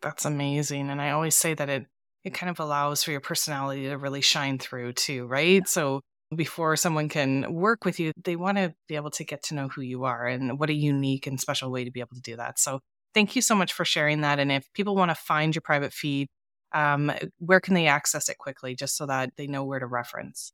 That's 0.01 0.25
amazing, 0.25 0.89
and 0.89 1.01
I 1.01 1.12
always 1.12 1.36
say 1.36 1.53
that 1.53 1.69
it 1.69 1.86
it 2.24 2.34
kind 2.34 2.50
of 2.50 2.60
allows 2.60 3.03
for 3.03 3.12
your 3.12 3.19
personality 3.19 3.84
to 3.84 3.98
really 3.98 4.22
shine 4.22 4.57
through 4.57 4.93
too, 4.93 5.25
right? 5.25 5.67
So 5.67 6.01
before 6.36 6.75
someone 6.75 7.10
can 7.10 7.53
work 7.53 7.86
with 7.86 8.00
you, 8.00 8.12
they 8.24 8.36
want 8.36 8.57
to 8.57 8.74
be 8.88 8.96
able 8.96 9.12
to 9.12 9.25
get 9.25 9.43
to 9.43 9.55
know 9.55 9.67
who 9.67 9.81
you 9.81 10.05
are 10.05 10.25
and 10.25 10.57
what 10.57 10.69
a 10.69 10.74
unique 10.74 11.27
and 11.27 11.39
special 11.39 11.69
way 11.69 11.84
to 11.84 11.91
be 11.91 12.00
able 12.00 12.15
to 12.15 12.22
do 12.22 12.38
that. 12.38 12.60
So 12.60 12.79
thank 13.13 13.36
you 13.36 13.41
so 13.41 13.55
much 13.55 13.74
for 13.74 13.86
sharing 13.86 14.22
that. 14.22 14.39
And 14.39 14.51
if 14.51 14.72
people 14.74 14.96
want 14.96 15.12
to 15.12 15.15
find 15.15 15.53
your 15.53 15.62
private 15.62 15.93
feed, 15.93 16.27
um, 16.74 17.12
where 17.39 17.60
can 17.60 17.74
they 17.74 17.88
access 17.88 18.30
it 18.30 18.38
quickly 18.38 18.75
just 18.75 18.98
so 18.98 19.06
that 19.06 19.32
they 19.38 19.48
know 19.48 19.63
where 19.63 19.80
to 19.80 19.86
reference? 19.86 20.53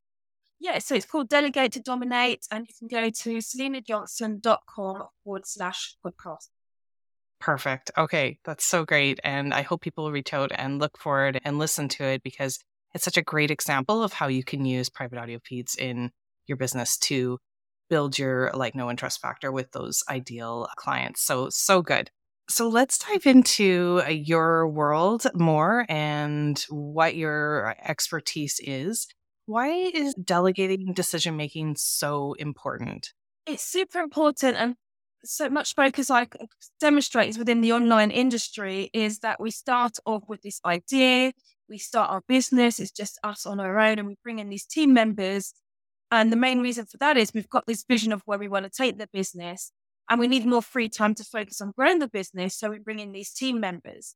Yeah, 0.60 0.80
so 0.80 0.96
it's 0.96 1.06
called 1.06 1.30
Delegate 1.30 1.72
to 1.74 1.80
Dominate, 1.80 2.46
and 2.52 2.68
you 2.68 2.74
can 2.78 2.88
go 2.90 3.10
to 3.10 3.38
selinajohnson.com 3.38 5.04
forward 5.24 5.48
slash 5.48 5.96
podcast. 6.06 6.50
Perfect. 7.40 7.92
Okay, 7.98 8.40
that's 8.44 8.66
so 8.66 8.84
great. 8.84 9.20
And 9.24 9.54
I 9.54 9.62
hope 9.62 9.82
people 9.82 10.12
reach 10.12 10.34
out 10.34 10.52
and 10.54 10.80
look 10.80 10.98
for 10.98 11.28
it 11.28 11.42
and 11.46 11.58
listen 11.58 11.88
to 11.90 12.04
it 12.04 12.22
because 12.22 12.60
it's 12.94 13.06
such 13.06 13.16
a 13.18 13.22
great 13.22 13.52
example 13.52 14.04
of 14.04 14.12
how 14.12 14.28
you 14.28 14.44
can 14.44 14.66
use 14.66 14.90
private 14.90 15.18
audio 15.18 15.40
feeds 15.46 15.76
in 15.76 16.12
your 16.48 16.58
business 16.58 16.98
to 16.98 17.40
build 17.90 18.20
your 18.20 18.52
like 18.54 18.76
know 18.76 18.90
and 18.90 19.00
trust 19.00 19.22
factor 19.22 19.52
with 19.52 19.72
those 19.72 20.04
ideal 20.10 20.68
clients. 20.76 21.22
So, 21.22 21.50
so 21.50 21.82
good. 21.82 22.12
So 22.50 22.68
let's 22.68 22.98
dive 22.98 23.27
into 23.27 24.01
uh, 24.03 24.10
your 24.10 24.68
world 24.68 25.27
more 25.36 25.86
and 25.88 26.60
what 26.70 27.15
your 27.15 27.75
expertise 27.84 28.60
is. 28.63 29.08
Why 29.46 29.70
is 29.70 30.15
delegating 30.15 30.94
decision 30.94 31.38
making 31.38 31.75
so 31.77 32.34
important? 32.34 33.13
It's 33.46 33.63
super 33.63 34.00
important. 34.00 34.58
And 34.58 34.75
so 35.24 35.48
much 35.50 35.75
focus 35.75 36.10
I 36.10 36.27
demonstrates 36.79 37.38
within 37.38 37.62
the 37.62 37.74
online 37.74 38.10
industry 38.10 38.89
is 38.94 39.20
that 39.20 39.39
we 39.39 39.51
start 39.51 39.98
off 40.08 40.24
with 40.27 40.41
this 40.41 40.60
idea, 40.65 41.34
we 41.70 41.77
start 41.77 42.10
our 42.10 42.22
business, 42.27 42.79
it's 42.79 42.91
just 42.91 43.20
us 43.24 43.46
on 43.46 43.60
our 43.60 43.79
own, 43.79 44.00
and 44.00 44.08
we 44.08 44.18
bring 44.24 44.39
in 44.39 44.50
these 44.50 44.65
team 44.65 44.94
members. 44.94 45.53
And 46.10 46.32
the 46.32 46.38
main 46.38 46.62
reason 46.62 46.86
for 46.86 46.98
that 46.98 47.15
is 47.15 47.32
we've 47.32 47.50
got 47.50 47.68
this 47.68 47.86
vision 47.88 48.12
of 48.12 48.24
where 48.25 48.39
we 48.39 48.48
want 48.48 48.65
to 48.65 48.72
take 48.72 48.98
the 48.98 49.08
business, 49.13 49.72
and 50.10 50.20
we 50.20 50.28
need 50.28 50.46
more 50.46 50.62
free 50.62 50.89
time 50.89 51.13
to 51.16 51.24
focus 51.24 51.62
on 51.62 51.74
growing 51.78 52.00
the 52.00 52.08
business. 52.08 52.58
So 52.58 52.70
we 52.70 52.80
bring 52.80 53.00
in 53.00 53.12
these 53.12 53.32
team 53.32 53.60
members. 53.60 54.16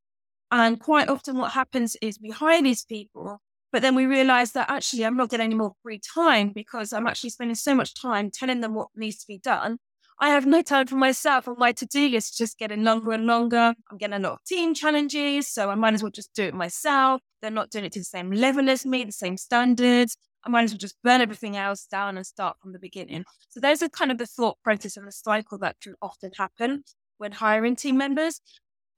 And 0.51 0.79
quite 0.79 1.09
often, 1.09 1.37
what 1.37 1.53
happens 1.53 1.95
is 2.01 2.19
we 2.21 2.29
hire 2.29 2.61
these 2.61 2.83
people, 2.83 3.39
but 3.71 3.81
then 3.81 3.95
we 3.95 4.05
realize 4.05 4.51
that 4.51 4.69
actually 4.69 5.05
I'm 5.05 5.17
not 5.17 5.29
getting 5.29 5.45
any 5.45 5.55
more 5.55 5.73
free 5.81 5.99
time 6.13 6.51
because 6.53 6.93
I'm 6.93 7.07
actually 7.07 7.31
spending 7.31 7.55
so 7.55 7.73
much 7.73 7.99
time 7.99 8.29
telling 8.31 8.61
them 8.61 8.75
what 8.75 8.89
needs 8.95 9.17
to 9.17 9.27
be 9.27 9.39
done. 9.39 9.77
I 10.19 10.29
have 10.29 10.45
no 10.45 10.61
time 10.61 10.85
for 10.87 10.95
myself, 10.95 11.47
and 11.47 11.57
my 11.57 11.71
to 11.73 11.85
do 11.85 12.07
list 12.07 12.33
is 12.33 12.37
just 12.37 12.59
getting 12.59 12.83
longer 12.83 13.11
and 13.11 13.25
longer. 13.25 13.73
I'm 13.89 13.97
getting 13.97 14.15
a 14.15 14.19
lot 14.19 14.33
of 14.33 14.43
team 14.45 14.73
challenges, 14.73 15.47
so 15.47 15.69
I 15.69 15.75
might 15.75 15.95
as 15.95 16.03
well 16.03 16.11
just 16.11 16.33
do 16.35 16.43
it 16.43 16.53
myself. 16.53 17.21
They're 17.41 17.51
not 17.51 17.71
doing 17.71 17.85
it 17.85 17.91
to 17.93 17.99
the 17.99 18.05
same 18.05 18.31
level 18.31 18.69
as 18.69 18.85
me, 18.85 19.03
the 19.03 19.11
same 19.11 19.37
standards. 19.37 20.15
I 20.45 20.49
might 20.49 20.63
as 20.63 20.71
well 20.71 20.77
just 20.77 21.01
burn 21.03 21.21
everything 21.21 21.55
else 21.55 21.85
down 21.85 22.17
and 22.17 22.25
start 22.25 22.57
from 22.61 22.73
the 22.73 22.79
beginning. 22.79 23.23
So 23.49 23.59
those 23.59 23.81
are 23.81 23.89
kind 23.89 24.11
of 24.11 24.17
the 24.17 24.25
thought 24.25 24.57
process 24.63 24.97
and 24.97 25.07
the 25.07 25.11
cycle 25.11 25.57
that 25.59 25.77
can 25.81 25.95
often 26.01 26.31
happen 26.37 26.83
when 27.17 27.31
hiring 27.31 27.75
team 27.75 27.97
members 27.97 28.41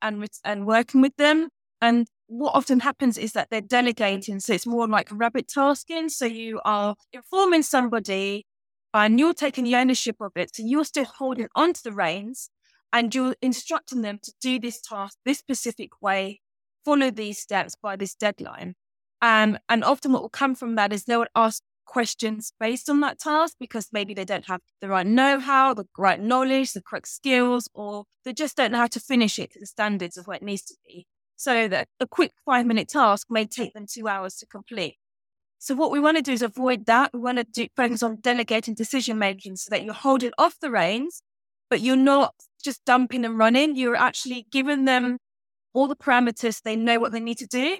and 0.01 0.27
and 0.43 0.65
working 0.65 1.01
with 1.01 1.15
them. 1.17 1.49
And 1.81 2.07
what 2.27 2.55
often 2.55 2.79
happens 2.79 3.17
is 3.17 3.33
that 3.33 3.49
they're 3.51 3.61
delegating. 3.61 4.39
So 4.39 4.53
it's 4.53 4.65
more 4.65 4.87
like 4.87 5.09
rabbit 5.11 5.47
tasking. 5.47 6.09
So 6.09 6.25
you 6.25 6.61
are 6.65 6.95
informing 7.13 7.63
somebody 7.63 8.45
and 8.93 9.19
you're 9.19 9.33
taking 9.33 9.65
the 9.65 9.75
ownership 9.75 10.15
of 10.21 10.31
it. 10.35 10.55
So 10.55 10.63
you're 10.65 10.85
still 10.85 11.05
holding 11.05 11.49
onto 11.55 11.81
the 11.83 11.91
reins 11.91 12.49
and 12.93 13.13
you're 13.13 13.35
instructing 13.41 14.01
them 14.01 14.19
to 14.23 14.33
do 14.41 14.59
this 14.59 14.81
task 14.81 15.17
this 15.25 15.37
specific 15.37 16.01
way, 16.01 16.39
follow 16.85 17.11
these 17.11 17.39
steps 17.39 17.75
by 17.81 17.95
this 17.95 18.15
deadline. 18.15 18.75
Um, 19.21 19.57
and 19.69 19.83
often 19.83 20.11
what 20.11 20.21
will 20.21 20.29
come 20.29 20.55
from 20.55 20.75
that 20.75 20.93
is 20.93 21.05
they 21.05 21.17
would 21.17 21.29
ask 21.35 21.61
questions 21.85 22.51
based 22.59 22.89
on 22.89 22.99
that 22.99 23.19
task 23.19 23.55
because 23.59 23.89
maybe 23.91 24.13
they 24.13 24.25
don't 24.25 24.45
have 24.47 24.61
the 24.81 24.89
right 24.89 25.05
know-how, 25.05 25.73
the 25.73 25.85
right 25.97 26.19
knowledge, 26.19 26.73
the 26.73 26.81
correct 26.81 27.07
skills, 27.07 27.69
or 27.73 28.05
they 28.23 28.33
just 28.33 28.57
don't 28.57 28.71
know 28.71 28.79
how 28.79 28.87
to 28.87 28.99
finish 28.99 29.39
it 29.39 29.53
to 29.53 29.59
the 29.59 29.65
standards 29.65 30.17
of 30.17 30.27
what 30.27 30.37
it 30.37 30.43
needs 30.43 30.63
to 30.63 30.75
be. 30.85 31.05
So 31.37 31.67
that 31.67 31.87
a 31.99 32.07
quick 32.07 32.31
five 32.45 32.65
minute 32.65 32.89
task 32.89 33.27
may 33.29 33.45
take 33.45 33.73
them 33.73 33.85
two 33.89 34.07
hours 34.07 34.35
to 34.37 34.45
complete. 34.45 34.97
So 35.59 35.75
what 35.75 35.91
we 35.91 35.99
want 35.99 36.17
to 36.17 36.23
do 36.23 36.31
is 36.31 36.41
avoid 36.41 36.85
that. 36.85 37.11
We 37.13 37.19
want 37.19 37.37
to 37.37 37.43
do, 37.43 37.67
focus 37.75 38.03
on 38.03 38.17
delegating 38.21 38.73
decision 38.73 39.17
making 39.17 39.55
so 39.55 39.69
that 39.71 39.83
you're 39.83 39.93
holding 39.93 40.31
off 40.37 40.59
the 40.59 40.71
reins, 40.71 41.21
but 41.69 41.81
you're 41.81 41.95
not 41.95 42.35
just 42.63 42.85
dumping 42.85 43.25
and 43.25 43.37
running. 43.37 43.75
You're 43.75 43.95
actually 43.95 44.47
giving 44.51 44.85
them 44.85 45.17
all 45.73 45.87
the 45.87 45.95
parameters. 45.95 46.61
They 46.61 46.75
know 46.75 46.99
what 46.99 47.11
they 47.11 47.19
need 47.19 47.37
to 47.39 47.47
do, 47.47 47.77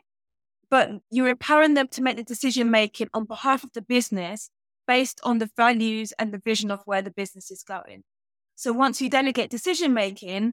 but 0.76 0.92
you're 1.10 1.30
empowering 1.30 1.74
them 1.74 1.88
to 1.88 2.02
make 2.02 2.18
the 2.18 2.24
decision 2.24 2.70
making 2.70 3.08
on 3.14 3.24
behalf 3.24 3.64
of 3.64 3.72
the 3.72 3.82
business 3.82 4.50
based 4.86 5.22
on 5.24 5.38
the 5.38 5.50
values 5.56 6.12
and 6.20 6.34
the 6.34 6.38
vision 6.38 6.70
of 6.70 6.82
where 6.84 7.02
the 7.02 7.12
business 7.12 7.50
is 7.50 7.64
going. 7.64 8.04
So 8.56 8.74
once 8.74 9.02
you 9.02 9.10
delegate 9.10 9.50
decision 9.50 9.94
making, 9.94 10.52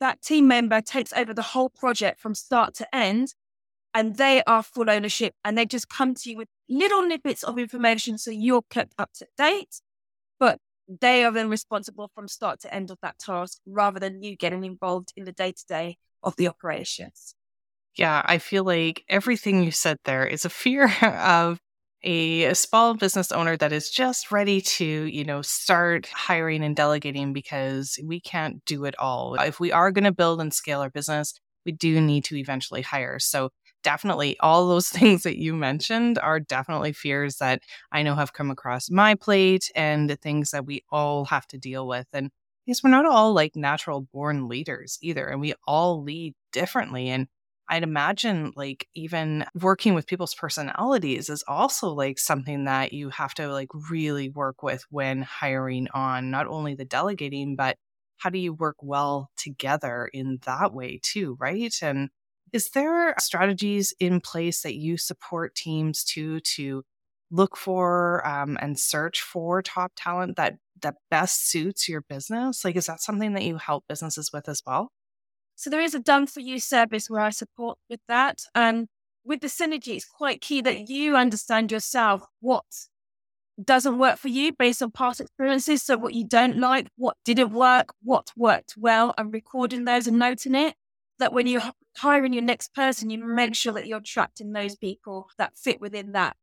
that 0.00 0.22
team 0.22 0.48
member 0.48 0.80
takes 0.80 1.12
over 1.12 1.32
the 1.32 1.42
whole 1.52 1.68
project 1.68 2.18
from 2.18 2.34
start 2.34 2.74
to 2.78 2.92
end 2.92 3.34
and 3.94 4.16
they 4.16 4.42
are 4.44 4.64
full 4.64 4.90
ownership 4.90 5.34
and 5.44 5.56
they 5.56 5.66
just 5.66 5.88
come 5.88 6.16
to 6.16 6.30
you 6.30 6.38
with 6.38 6.48
little 6.68 7.04
snippets 7.04 7.44
of 7.44 7.56
information 7.56 8.18
so 8.18 8.32
you're 8.32 8.62
kept 8.70 8.94
up 8.98 9.12
to 9.18 9.26
date 9.38 9.82
but 10.40 10.58
they 11.00 11.24
are 11.24 11.30
then 11.30 11.48
responsible 11.48 12.10
from 12.12 12.26
start 12.26 12.58
to 12.62 12.74
end 12.74 12.90
of 12.90 12.98
that 13.02 13.20
task 13.20 13.60
rather 13.66 14.00
than 14.00 14.20
you 14.20 14.34
getting 14.34 14.64
involved 14.64 15.12
in 15.16 15.26
the 15.26 15.32
day 15.32 15.52
to 15.52 15.64
day 15.68 15.96
of 16.24 16.34
the 16.34 16.48
operations 16.48 17.36
yeah 17.96 18.22
i 18.26 18.38
feel 18.38 18.64
like 18.64 19.04
everything 19.08 19.62
you 19.62 19.70
said 19.70 19.96
there 20.04 20.26
is 20.26 20.44
a 20.44 20.50
fear 20.50 20.90
of 21.02 21.58
a, 22.02 22.44
a, 22.44 22.54
small 22.54 22.94
business 22.94 23.30
owner 23.30 23.56
that 23.58 23.72
is 23.72 23.90
just 23.90 24.32
ready 24.32 24.60
to, 24.62 24.84
you 24.84 25.22
know, 25.22 25.42
start 25.42 26.06
hiring 26.06 26.64
and 26.64 26.74
delegating 26.74 27.32
because 27.34 27.98
we 28.02 28.20
can't 28.20 28.64
do 28.64 28.86
it 28.86 28.98
all. 28.98 29.34
If 29.34 29.60
we 29.60 29.70
are 29.70 29.90
going 29.90 30.04
to 30.04 30.12
build 30.12 30.40
and 30.40 30.52
scale 30.52 30.80
our 30.80 30.88
business, 30.88 31.34
we 31.66 31.72
do 31.72 32.00
need 32.00 32.24
to 32.24 32.36
eventually 32.36 32.82
hire. 32.82 33.18
So 33.18 33.50
definitely 33.82 34.38
all 34.40 34.68
those 34.68 34.88
things 34.90 35.22
that 35.22 35.38
you 35.38 35.54
mentioned 35.54 36.18
are 36.18 36.40
definitely 36.40 36.92
fears 36.92 37.36
that 37.36 37.62
I 37.92 38.02
know 38.02 38.14
have 38.14 38.32
come 38.32 38.50
across 38.50 38.90
my 38.90 39.14
plate 39.14 39.70
and 39.74 40.08
the 40.08 40.16
things 40.16 40.50
that 40.50 40.66
we 40.66 40.84
all 40.90 41.26
have 41.26 41.46
to 41.48 41.58
deal 41.58 41.86
with. 41.86 42.06
And 42.12 42.30
because 42.66 42.82
we're 42.82 42.90
not 42.90 43.06
all 43.06 43.32
like 43.32 43.56
natural 43.56 44.02
born 44.12 44.48
leaders 44.48 44.98
either, 45.02 45.26
and 45.26 45.40
we 45.40 45.54
all 45.66 46.02
lead 46.02 46.34
differently. 46.52 47.08
And 47.08 47.26
I'd 47.70 47.84
imagine 47.84 48.52
like 48.56 48.88
even 48.94 49.46
working 49.60 49.94
with 49.94 50.06
people's 50.08 50.34
personalities 50.34 51.30
is 51.30 51.44
also 51.48 51.90
like 51.90 52.18
something 52.18 52.64
that 52.64 52.92
you 52.92 53.10
have 53.10 53.34
to 53.34 53.48
like 53.52 53.68
really 53.90 54.28
work 54.28 54.62
with 54.62 54.84
when 54.90 55.22
hiring 55.22 55.88
on 55.94 56.30
not 56.30 56.46
only 56.48 56.74
the 56.74 56.84
delegating, 56.84 57.56
but 57.56 57.76
how 58.18 58.30
do 58.30 58.38
you 58.38 58.52
work 58.52 58.76
well 58.82 59.30
together 59.38 60.10
in 60.12 60.38
that 60.46 60.74
way 60.74 61.00
too, 61.02 61.36
right? 61.40 61.74
And 61.82 62.10
is 62.52 62.70
there 62.70 63.14
strategies 63.20 63.94
in 64.00 64.20
place 64.20 64.62
that 64.62 64.74
you 64.76 64.96
support 64.98 65.54
teams 65.54 66.04
to 66.04 66.40
to 66.40 66.82
look 67.30 67.56
for 67.56 68.26
um, 68.26 68.58
and 68.60 68.78
search 68.78 69.22
for 69.22 69.62
top 69.62 69.92
talent 69.96 70.36
that 70.36 70.56
that 70.82 70.96
best 71.10 71.48
suits 71.50 71.88
your 71.88 72.00
business? 72.02 72.64
Like, 72.64 72.76
is 72.76 72.86
that 72.86 73.00
something 73.02 73.34
that 73.34 73.44
you 73.44 73.56
help 73.58 73.84
businesses 73.88 74.30
with 74.32 74.48
as 74.48 74.62
well? 74.66 74.90
So 75.60 75.68
there 75.68 75.82
is 75.82 75.94
a 75.94 76.00
done 76.00 76.26
for 76.26 76.40
you 76.40 76.58
service 76.58 77.10
where 77.10 77.20
I 77.20 77.28
support 77.28 77.76
with 77.90 78.00
that. 78.08 78.44
And 78.54 78.88
with 79.24 79.42
the 79.42 79.46
synergy, 79.46 79.94
it's 79.96 80.06
quite 80.06 80.40
key 80.40 80.62
that 80.62 80.88
you 80.88 81.16
understand 81.16 81.70
yourself 81.70 82.24
what 82.40 82.64
doesn't 83.62 83.98
work 83.98 84.16
for 84.16 84.28
you 84.28 84.54
based 84.54 84.82
on 84.82 84.90
past 84.90 85.20
experiences. 85.20 85.82
So 85.82 85.98
what 85.98 86.14
you 86.14 86.26
don't 86.26 86.56
like, 86.56 86.88
what 86.96 87.18
didn't 87.26 87.52
work, 87.52 87.92
what 88.02 88.28
worked 88.34 88.72
well, 88.78 89.12
and 89.18 89.34
recording 89.34 89.84
those 89.84 90.06
and 90.06 90.18
noting 90.18 90.54
it. 90.54 90.76
That 91.18 91.34
when 91.34 91.46
you're 91.46 91.72
hiring 91.98 92.32
your 92.32 92.42
next 92.42 92.72
person, 92.72 93.10
you 93.10 93.18
make 93.22 93.54
sure 93.54 93.74
that 93.74 93.86
you're 93.86 93.98
attracting 93.98 94.52
those 94.52 94.76
people 94.76 95.28
that 95.36 95.58
fit 95.58 95.78
within 95.78 96.12
that 96.12 96.38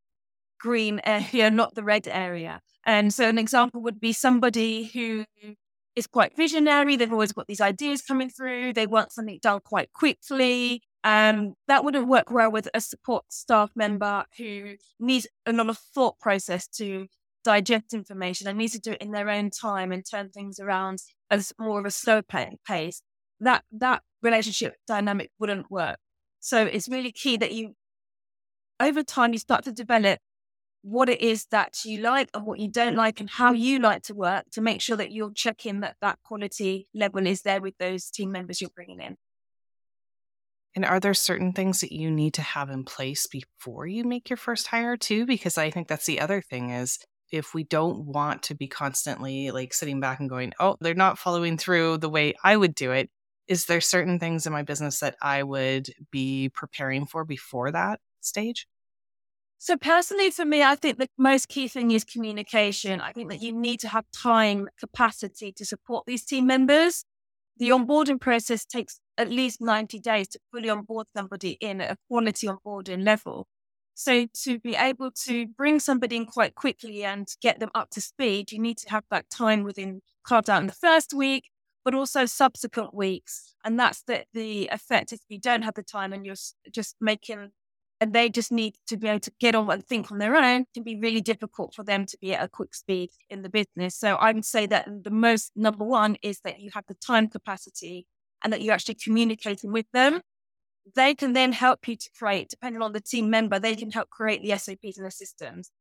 green 0.60 1.02
area, 1.04 1.50
not 1.50 1.74
the 1.74 1.84
red 1.84 2.08
area. 2.08 2.62
And 2.86 3.12
so 3.12 3.28
an 3.28 3.40
example 3.40 3.82
would 3.82 4.00
be 4.00 4.14
somebody 4.14 4.92
who 4.94 5.26
is 5.98 6.06
quite 6.06 6.38
visionary. 6.38 6.96
They've 6.96 7.12
always 7.12 7.34
got 7.34 7.48
these 7.48 7.60
ideas 7.60 8.04
coming 8.04 8.30
through. 8.30 8.74
They 8.74 8.86
want 8.86 9.12
something 9.12 9.40
done 9.42 9.62
quite 9.66 9.92
quickly. 9.94 10.84
Um, 11.04 11.56
that 11.68 11.84
wouldn't 11.84 12.08
work 12.08 12.30
well 12.32 12.52
with 12.52 12.70
a 12.74 12.82
support 12.82 13.26
staff 13.30 13.72
member 13.76 14.26
who 14.38 14.76
needs 15.00 15.28
a 15.48 15.54
lot 15.54 15.70
of 15.70 15.78
thought 15.78 16.20
process 16.20 16.68
to 16.78 17.08
digest 17.44 17.94
information 17.94 18.48
and 18.48 18.58
needs 18.60 18.74
to 18.74 18.80
do 18.80 18.92
it 18.92 19.02
in 19.02 19.12
their 19.12 19.30
own 19.30 19.50
time 19.50 19.92
and 19.92 20.06
turn 20.10 20.30
things 20.30 20.60
around 20.60 21.00
as 21.32 21.52
more 21.60 21.80
of 21.80 21.86
a 21.86 21.92
slow 21.92 22.22
pace. 22.22 23.02
That 23.40 23.64
that 23.72 24.04
relationship 24.22 24.76
dynamic 24.88 25.32
wouldn't 25.40 25.72
work. 25.72 25.98
So 26.40 26.64
it's 26.64 26.88
really 26.88 27.12
key 27.12 27.38
that 27.38 27.54
you, 27.54 27.74
over 28.80 29.02
time, 29.02 29.34
you 29.34 29.40
start 29.40 29.64
to 29.64 29.72
develop 29.72 30.20
what 30.88 31.10
it 31.10 31.22
is 31.22 31.46
that 31.52 31.84
you 31.84 32.00
like 32.00 32.30
and 32.34 32.46
what 32.46 32.60
you 32.60 32.70
don't 32.70 32.96
like 32.96 33.20
and 33.20 33.30
how 33.30 33.52
you 33.52 33.78
like 33.78 34.04
to 34.04 34.16
work 34.16 34.46
to 34.50 34.62
make 34.62 34.80
sure 34.80 34.96
that 34.96 35.12
you're 35.12 35.34
checking 35.34 35.82
that 35.82 35.98
that 36.00 36.18
quality 36.24 36.88
level 36.96 37.28
is 37.28 37.42
there 37.42 37.60
with 37.60 37.78
those 37.78 38.10
team 38.10 38.32
members 38.32 38.62
you're 38.62 38.70
bringing 38.74 39.02
in. 39.02 39.18
And 40.76 40.86
are 40.86 41.02
there 41.02 41.14
certain 41.14 41.52
things 41.52 41.82
that 41.82 41.92
you 41.92 42.10
need 42.10 42.36
to 42.36 42.42
have 42.42 42.70
in 42.70 42.86
place 42.86 43.28
before 43.28 43.86
you 43.86 44.06
make 44.06 44.30
your 44.30 44.38
first 44.38 44.68
hire 44.68 44.96
too? 44.96 45.26
Because 45.26 45.58
I 45.58 45.72
think 45.72 45.90
that's 45.90 46.06
the 46.06 46.22
other 46.22 46.42
thing 46.42 46.70
is 46.70 47.00
if 47.32 47.54
we 47.54 47.64
don't 47.66 48.06
want 48.06 48.44
to 48.44 48.56
be 48.56 48.68
constantly 48.68 49.52
like 49.52 49.74
sitting 49.74 50.00
back 50.00 50.22
and 50.22 50.30
going, 50.30 50.54
oh, 50.58 50.78
they're 50.80 50.94
not 50.94 51.20
following 51.20 51.58
through 51.58 51.98
the 51.98 52.10
way 52.10 52.34
I 52.46 52.56
would 52.56 52.76
do 52.76 52.94
it, 52.94 53.10
is 53.50 53.66
there 53.66 53.82
certain 53.82 54.20
things 54.20 54.46
in 54.46 54.54
my 54.54 54.62
business 54.62 55.02
that 55.02 55.18
I 55.22 55.44
would 55.44 55.90
be 56.12 56.48
preparing 56.48 57.06
for 57.06 57.26
before 57.26 57.72
that 57.72 58.00
stage? 58.22 58.68
So 59.60 59.76
personally, 59.76 60.30
for 60.30 60.46
me, 60.46 60.62
I 60.62 60.76
think 60.76 60.98
the 60.98 61.10
most 61.18 61.48
key 61.50 61.68
thing 61.68 61.92
is 61.92 62.04
communication. 62.04 63.02
I 63.02 63.12
think 63.12 63.30
that 63.32 63.42
you 63.42 63.52
need 63.52 63.80
to 63.82 63.88
have 63.90 64.06
time, 64.16 64.70
capacity 64.80 65.52
to 65.54 65.66
support 65.66 66.06
these 66.06 66.24
team 66.24 66.46
members. 66.46 67.04
The 67.58 67.70
onboarding 67.70 68.22
process 68.22 68.66
takes 68.66 69.00
at 69.18 69.32
least 69.32 69.60
90 69.60 70.00
days 70.00 70.28
to 70.30 70.40
fully 70.52 70.70
onboard 70.70 71.08
somebody 71.16 71.58
in 71.60 71.82
a 71.82 71.98
quality 72.08 72.48
onboarding 72.48 73.04
level. 73.04 73.48
So 73.96 74.28
to 74.44 74.60
be 74.60 74.76
able 74.76 75.10
to 75.26 75.48
bring 75.48 75.80
somebody 75.80 76.18
in 76.18 76.28
quite 76.28 76.54
quickly 76.54 77.04
and 77.04 77.28
get 77.42 77.60
them 77.60 77.72
up 77.74 77.90
to 77.92 78.02
speed, 78.02 78.52
you 78.52 78.60
need 78.60 78.78
to 78.78 78.90
have 78.92 79.06
that 79.10 79.28
time 79.32 79.64
within 79.64 80.02
carved 80.24 80.52
out 80.52 80.62
in 80.62 80.68
the 80.68 80.74
first 80.74 81.16
week 81.16 81.46
but 81.88 81.96
also 81.96 82.26
subsequent 82.26 82.94
weeks. 82.94 83.56
And 83.64 83.80
that's 83.80 84.02
the, 84.02 84.26
the 84.34 84.68
effect 84.74 85.14
if 85.14 85.22
you 85.30 85.40
don't 85.40 85.62
have 85.62 85.76
the 85.76 85.84
time 85.84 86.12
and 86.12 86.26
you're 86.26 86.36
just 86.70 86.98
making, 87.00 87.52
and 88.00 88.14
they 88.14 88.30
just 88.30 88.52
need 88.52 88.76
to 88.88 88.98
be 88.98 89.08
able 89.08 89.20
to 89.20 89.32
get 89.40 89.56
on 89.56 89.70
and 89.72 89.84
think 89.86 90.12
on 90.12 90.20
their 90.20 90.36
own, 90.36 90.66
can 90.74 90.84
be 90.84 91.00
really 91.00 91.22
difficult 91.22 91.74
for 91.74 91.84
them 91.84 92.06
to 92.06 92.18
be 92.22 92.34
at 92.34 92.44
a 92.44 92.48
quick 92.48 92.76
speed 92.76 93.10
in 93.30 93.42
the 93.42 93.50
business. 93.50 93.96
So 93.96 94.16
I 94.16 94.32
would 94.32 94.46
say 94.46 94.68
that 94.68 94.88
the 95.04 95.10
most 95.10 95.52
number 95.56 95.84
one 95.84 96.18
is 96.22 96.40
that 96.42 96.60
you 96.60 96.70
have 96.74 96.86
the 96.88 96.94
time 96.94 97.28
capacity 97.28 98.06
and 98.44 98.54
that 98.54 98.62
you're 98.62 98.74
actually 98.74 98.96
communicating 98.96 99.72
with 99.72 99.88
them. 99.94 100.22
They 100.96 101.16
can 101.16 101.34
then 101.34 101.52
help 101.52 101.88
you 101.88 101.96
to 101.96 102.10
create, 102.18 102.50
depending 102.50 102.82
on 102.82 102.94
the 102.94 103.02
team 103.02 103.30
member, 103.30 103.60
they 103.60 103.76
can 103.76 103.92
help 103.92 104.10
create 104.10 104.42
the 104.44 104.58
SOPs 104.58 104.98
and 104.98 105.06
the 105.06 105.12
systems. 105.12 105.72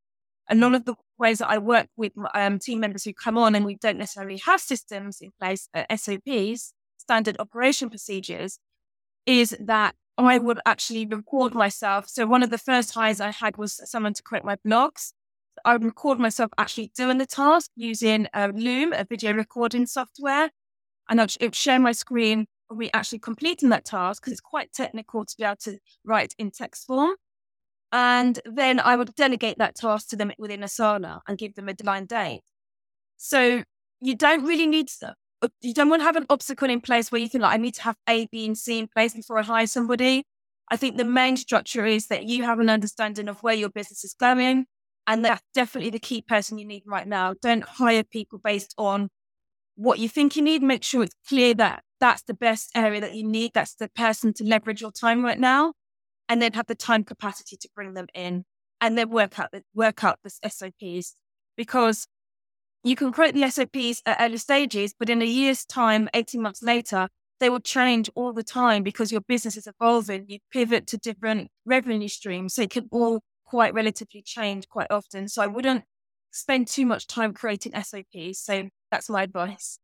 And 0.48 0.58
none 0.58 0.74
of 0.74 0.84
the 0.84 0.94
ways 1.18 1.38
that 1.38 1.50
I 1.50 1.58
work 1.58 1.88
with 1.96 2.12
um, 2.34 2.58
team 2.58 2.80
members 2.80 3.04
who 3.04 3.12
come 3.12 3.36
on 3.36 3.54
and 3.54 3.64
we 3.64 3.76
don't 3.76 3.98
necessarily 3.98 4.38
have 4.46 4.60
systems 4.60 5.20
in 5.20 5.32
place, 5.38 5.68
uh, 5.74 5.84
SOPs, 5.94 6.72
standard 6.98 7.36
operation 7.38 7.90
procedures, 7.90 8.58
is 9.26 9.56
that 9.60 9.94
I 10.18 10.38
would 10.38 10.60
actually 10.64 11.06
record 11.06 11.54
myself. 11.54 12.08
So 12.08 12.26
one 12.26 12.42
of 12.42 12.50
the 12.50 12.58
first 12.58 12.94
hires 12.94 13.20
I 13.20 13.32
had 13.32 13.56
was 13.56 13.80
someone 13.88 14.14
to 14.14 14.22
create 14.22 14.44
my 14.44 14.56
blogs. 14.66 15.12
I 15.64 15.74
would 15.74 15.84
record 15.84 16.18
myself 16.18 16.50
actually 16.58 16.90
doing 16.96 17.18
the 17.18 17.26
task 17.26 17.70
using 17.76 18.26
um, 18.32 18.52
Loom, 18.52 18.92
a 18.92 19.04
video 19.04 19.32
recording 19.32 19.86
software. 19.86 20.50
And 21.08 21.20
I'd, 21.20 21.54
share 21.54 21.78
my 21.78 21.92
screen 21.92 22.46
of 22.70 22.78
me 22.78 22.90
actually 22.92 23.20
completing 23.20 23.68
that 23.68 23.84
task 23.84 24.22
because 24.22 24.32
it's 24.32 24.40
quite 24.40 24.72
technical 24.72 25.24
to 25.24 25.34
be 25.36 25.44
able 25.44 25.56
to 25.56 25.78
write 26.04 26.34
in 26.38 26.50
text 26.50 26.86
form. 26.86 27.14
And 27.92 28.40
then 28.44 28.80
I 28.80 28.96
would 28.96 29.14
delegate 29.14 29.58
that 29.58 29.76
task 29.76 30.08
to 30.08 30.16
them 30.16 30.32
within 30.38 30.60
Asana 30.60 31.20
and 31.28 31.38
give 31.38 31.54
them 31.54 31.68
a 31.68 31.74
deadline 31.74 32.06
date. 32.06 32.40
So 33.16 33.62
you 34.00 34.14
don't 34.14 34.44
really 34.44 34.66
need 34.66 34.88
you 35.60 35.74
don't 35.74 35.88
want 35.88 36.00
to 36.00 36.04
have 36.04 36.16
an 36.16 36.26
obstacle 36.30 36.70
in 36.70 36.80
place 36.80 37.10
where 37.10 37.20
you 37.20 37.28
think 37.28 37.42
like, 37.42 37.54
I 37.54 37.56
need 37.56 37.74
to 37.74 37.82
have 37.82 37.96
A, 38.08 38.26
B, 38.26 38.46
and 38.46 38.56
C 38.56 38.78
in 38.78 38.88
place 38.88 39.14
before 39.14 39.38
I 39.38 39.42
hire 39.42 39.66
somebody. 39.66 40.24
I 40.68 40.76
think 40.76 40.96
the 40.96 41.04
main 41.04 41.36
structure 41.36 41.86
is 41.86 42.08
that 42.08 42.24
you 42.24 42.44
have 42.44 42.58
an 42.58 42.68
understanding 42.68 43.28
of 43.28 43.42
where 43.42 43.54
your 43.54 43.68
business 43.68 44.04
is 44.04 44.14
going. 44.18 44.66
And 45.06 45.24
that's 45.24 45.42
definitely 45.54 45.90
the 45.90 46.00
key 46.00 46.22
person 46.22 46.58
you 46.58 46.66
need 46.66 46.82
right 46.86 47.06
now. 47.06 47.34
Don't 47.40 47.62
hire 47.62 48.02
people 48.02 48.40
based 48.42 48.74
on 48.76 49.08
what 49.76 49.98
you 49.98 50.08
think 50.08 50.34
you 50.34 50.42
need. 50.42 50.62
Make 50.62 50.82
sure 50.82 51.04
it's 51.04 51.14
clear 51.28 51.54
that 51.54 51.84
that's 52.00 52.22
the 52.22 52.34
best 52.34 52.70
area 52.74 53.00
that 53.00 53.14
you 53.14 53.24
need. 53.24 53.52
That's 53.54 53.74
the 53.74 53.88
person 53.88 54.32
to 54.34 54.44
leverage 54.44 54.80
your 54.80 54.90
time 54.90 55.24
right 55.24 55.38
now. 55.38 55.74
And 56.28 56.42
then 56.42 56.54
have 56.54 56.66
the 56.66 56.74
time 56.74 57.04
capacity 57.04 57.56
to 57.56 57.68
bring 57.74 57.94
them 57.94 58.08
in 58.12 58.44
and 58.80 58.98
then 58.98 59.10
work 59.10 59.38
out 59.38 59.52
the, 59.52 59.62
work 59.74 60.02
out 60.02 60.18
the 60.24 60.30
SOPs 60.50 61.14
because 61.56 62.08
you 62.84 62.96
can 62.96 63.12
create 63.12 63.34
the 63.34 63.48
SOPs 63.50 64.02
at 64.06 64.18
early 64.20 64.36
stages, 64.36 64.94
but 64.98 65.10
in 65.10 65.22
a 65.22 65.26
year's 65.26 65.64
time, 65.64 66.08
18 66.14 66.40
months 66.40 66.62
later, 66.62 67.08
they 67.40 67.50
will 67.50 67.60
change 67.60 68.10
all 68.14 68.32
the 68.32 68.42
time 68.42 68.82
because 68.82 69.12
your 69.12 69.20
business 69.20 69.56
is 69.56 69.66
evolving. 69.66 70.26
You 70.28 70.38
pivot 70.50 70.86
to 70.88 70.96
different 70.96 71.50
revenue 71.64 72.08
streams. 72.08 72.54
So 72.54 72.62
it 72.62 72.70
can 72.70 72.88
all 72.90 73.20
quite 73.44 73.74
relatively 73.74 74.22
change 74.22 74.68
quite 74.68 74.88
often. 74.90 75.28
So 75.28 75.42
I 75.42 75.46
wouldn't 75.46 75.84
spend 76.30 76.68
too 76.68 76.86
much 76.86 77.06
time 77.06 77.32
creating 77.32 77.72
SOPs. 77.74 78.38
So 78.38 78.68
that's 78.90 79.08
my 79.08 79.22
advice. 79.22 79.78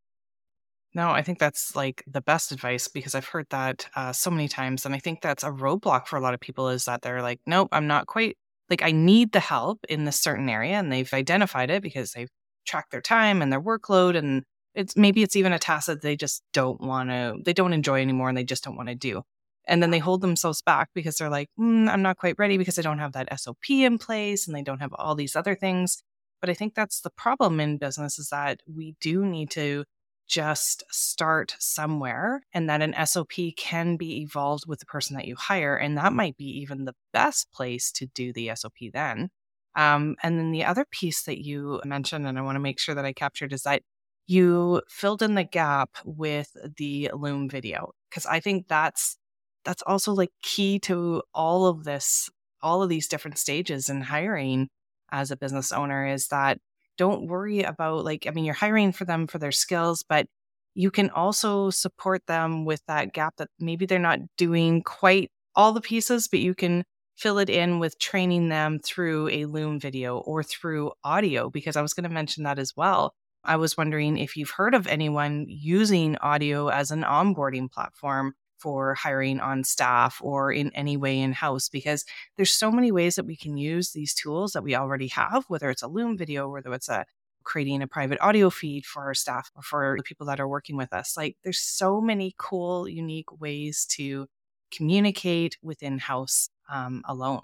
No, 0.95 1.09
I 1.09 1.23
think 1.23 1.39
that's 1.39 1.75
like 1.75 2.03
the 2.05 2.21
best 2.21 2.51
advice 2.51 2.87
because 2.87 3.15
I've 3.15 3.27
heard 3.27 3.47
that 3.49 3.87
uh, 3.95 4.13
so 4.13 4.29
many 4.29 4.47
times. 4.47 4.85
And 4.85 4.93
I 4.93 4.99
think 4.99 5.21
that's 5.21 5.43
a 5.43 5.49
roadblock 5.49 6.07
for 6.07 6.17
a 6.17 6.21
lot 6.21 6.35
of 6.35 6.39
people 6.39 6.69
is 6.69 6.85
that 6.85 7.01
they're 7.01 7.23
like, 7.23 7.39
nope, 7.47 7.69
I'm 7.71 7.87
not 7.87 8.05
quite 8.05 8.37
like 8.69 8.83
I 8.83 8.91
need 8.91 9.31
the 9.31 9.39
help 9.39 9.79
in 9.89 10.05
this 10.05 10.19
certain 10.19 10.49
area. 10.49 10.75
And 10.75 10.91
they've 10.91 11.11
identified 11.13 11.71
it 11.71 11.81
because 11.81 12.11
they've 12.11 12.29
track 12.65 12.89
their 12.89 13.01
time 13.01 13.41
and 13.41 13.51
their 13.51 13.61
workload 13.61 14.17
and 14.17 14.43
it's 14.75 14.95
maybe 14.97 15.21
it's 15.21 15.35
even 15.35 15.53
a 15.53 15.59
task 15.59 15.87
that 15.87 16.01
they 16.01 16.15
just 16.15 16.43
don't 16.53 16.81
want 16.81 17.09
to 17.09 17.37
they 17.43 17.53
don't 17.53 17.73
enjoy 17.73 18.01
anymore 18.01 18.29
and 18.29 18.37
they 18.37 18.43
just 18.43 18.63
don't 18.63 18.77
want 18.77 18.89
to 18.89 18.95
do. 18.95 19.23
And 19.65 19.81
then 19.81 19.91
they 19.91 19.99
hold 19.99 20.21
themselves 20.21 20.61
back 20.61 20.89
because 20.93 21.17
they're 21.17 21.29
like 21.29 21.49
mm, 21.59 21.87
i'm 21.89 22.01
not 22.01 22.17
quite 22.17 22.35
ready 22.37 22.57
because 22.57 22.79
i 22.79 22.81
don't 22.81 22.99
have 22.99 23.13
that 23.13 23.39
sop 23.39 23.57
in 23.69 23.97
place 23.97 24.47
and 24.47 24.55
they 24.55 24.63
don't 24.63 24.79
have 24.81 24.93
all 24.93 25.15
these 25.15 25.35
other 25.35 25.55
things. 25.55 26.01
But 26.41 26.49
i 26.49 26.53
think 26.53 26.75
that's 26.75 27.01
the 27.01 27.11
problem 27.11 27.59
in 27.59 27.77
business 27.77 28.19
is 28.19 28.29
that 28.29 28.61
we 28.67 28.95
do 28.99 29.25
need 29.25 29.51
to 29.51 29.85
just 30.27 30.83
start 30.89 31.55
somewhere 31.59 32.41
and 32.53 32.69
that 32.69 32.81
an 32.81 32.95
sop 33.05 33.33
can 33.57 33.97
be 33.97 34.21
evolved 34.21 34.65
with 34.67 34.79
the 34.79 34.85
person 34.85 35.15
that 35.15 35.27
you 35.27 35.35
hire 35.35 35.75
and 35.75 35.97
that 35.97 36.13
might 36.13 36.37
be 36.37 36.45
even 36.45 36.85
the 36.85 36.95
best 37.11 37.51
place 37.51 37.91
to 37.91 38.07
do 38.07 38.33
the 38.33 38.49
sop 38.55 38.73
then 38.93 39.29
um, 39.75 40.15
and 40.23 40.37
then 40.37 40.51
the 40.51 40.65
other 40.65 40.85
piece 40.91 41.23
that 41.23 41.43
you 41.43 41.81
mentioned, 41.85 42.27
and 42.27 42.37
I 42.37 42.41
want 42.41 42.55
to 42.55 42.59
make 42.61 42.79
sure 42.79 42.95
that 42.95 43.05
I 43.05 43.13
captured, 43.13 43.53
is 43.53 43.63
that 43.63 43.81
you 44.27 44.81
filled 44.89 45.21
in 45.21 45.35
the 45.35 45.43
gap 45.43 45.89
with 46.05 46.55
the 46.77 47.11
Loom 47.13 47.49
video 47.49 47.91
because 48.09 48.25
I 48.25 48.39
think 48.39 48.67
that's 48.67 49.17
that's 49.65 49.83
also 49.83 50.13
like 50.13 50.31
key 50.41 50.79
to 50.79 51.23
all 51.33 51.67
of 51.67 51.83
this, 51.83 52.29
all 52.61 52.83
of 52.83 52.89
these 52.89 53.07
different 53.07 53.37
stages 53.37 53.89
in 53.89 54.01
hiring 54.01 54.69
as 55.11 55.31
a 55.31 55.37
business 55.37 55.71
owner 55.71 56.07
is 56.07 56.27
that 56.27 56.57
don't 56.97 57.27
worry 57.27 57.63
about 57.63 58.05
like 58.05 58.25
I 58.27 58.31
mean 58.31 58.45
you're 58.45 58.53
hiring 58.53 58.91
for 58.91 59.05
them 59.05 59.27
for 59.27 59.39
their 59.39 59.51
skills, 59.51 60.03
but 60.07 60.27
you 60.75 60.91
can 60.91 61.09
also 61.11 61.69
support 61.69 62.25
them 62.27 62.65
with 62.65 62.81
that 62.87 63.13
gap 63.13 63.35
that 63.37 63.49
maybe 63.59 63.85
they're 63.85 63.99
not 63.99 64.19
doing 64.37 64.83
quite 64.83 65.31
all 65.55 65.71
the 65.71 65.81
pieces, 65.81 66.27
but 66.27 66.39
you 66.39 66.55
can 66.55 66.83
fill 67.15 67.37
it 67.37 67.49
in 67.49 67.79
with 67.79 67.99
training 67.99 68.49
them 68.49 68.79
through 68.79 69.29
a 69.29 69.45
Loom 69.45 69.79
video 69.79 70.17
or 70.19 70.43
through 70.43 70.91
audio, 71.03 71.49
because 71.49 71.75
I 71.75 71.81
was 71.81 71.93
going 71.93 72.03
to 72.05 72.09
mention 72.09 72.43
that 72.43 72.59
as 72.59 72.75
well. 72.75 73.13
I 73.43 73.57
was 73.57 73.77
wondering 73.77 74.17
if 74.17 74.37
you've 74.37 74.51
heard 74.51 74.73
of 74.73 74.87
anyone 74.87 75.45
using 75.49 76.17
audio 76.17 76.69
as 76.69 76.91
an 76.91 77.03
onboarding 77.03 77.69
platform 77.71 78.33
for 78.63 78.93
hiring 78.93 79.41
on 79.41 79.65
staff 79.65 80.19
or 80.21 80.49
in 80.53 80.71
any 80.73 80.95
way 80.95 81.19
in 81.19 81.33
house 81.33 81.67
because 81.67 82.05
there's 82.37 82.53
so 82.53 82.71
many 82.71 82.93
ways 82.93 83.15
that 83.15 83.25
we 83.25 83.35
can 83.35 83.57
use 83.57 83.91
these 83.91 84.13
tools 84.13 84.53
that 84.53 84.63
we 84.63 84.73
already 84.73 85.09
have 85.09 85.43
whether 85.49 85.69
it's 85.69 85.81
a 85.81 85.87
loom 85.87 86.17
video 86.17 86.47
whether 86.47 86.73
it's 86.73 86.87
a 86.87 87.05
creating 87.43 87.81
a 87.81 87.87
private 87.87 88.17
audio 88.21 88.49
feed 88.49 88.85
for 88.85 89.03
our 89.03 89.13
staff 89.13 89.51
or 89.53 89.61
for 89.61 89.95
the 89.97 90.03
people 90.03 90.25
that 90.25 90.39
are 90.39 90.47
working 90.47 90.77
with 90.77 90.93
us 90.93 91.17
like 91.17 91.35
there's 91.43 91.59
so 91.59 91.99
many 91.99 92.33
cool 92.37 92.87
unique 92.87 93.41
ways 93.41 93.85
to 93.85 94.27
communicate 94.71 95.57
within 95.61 95.97
house 95.97 96.47
um, 96.69 97.01
alone. 97.07 97.41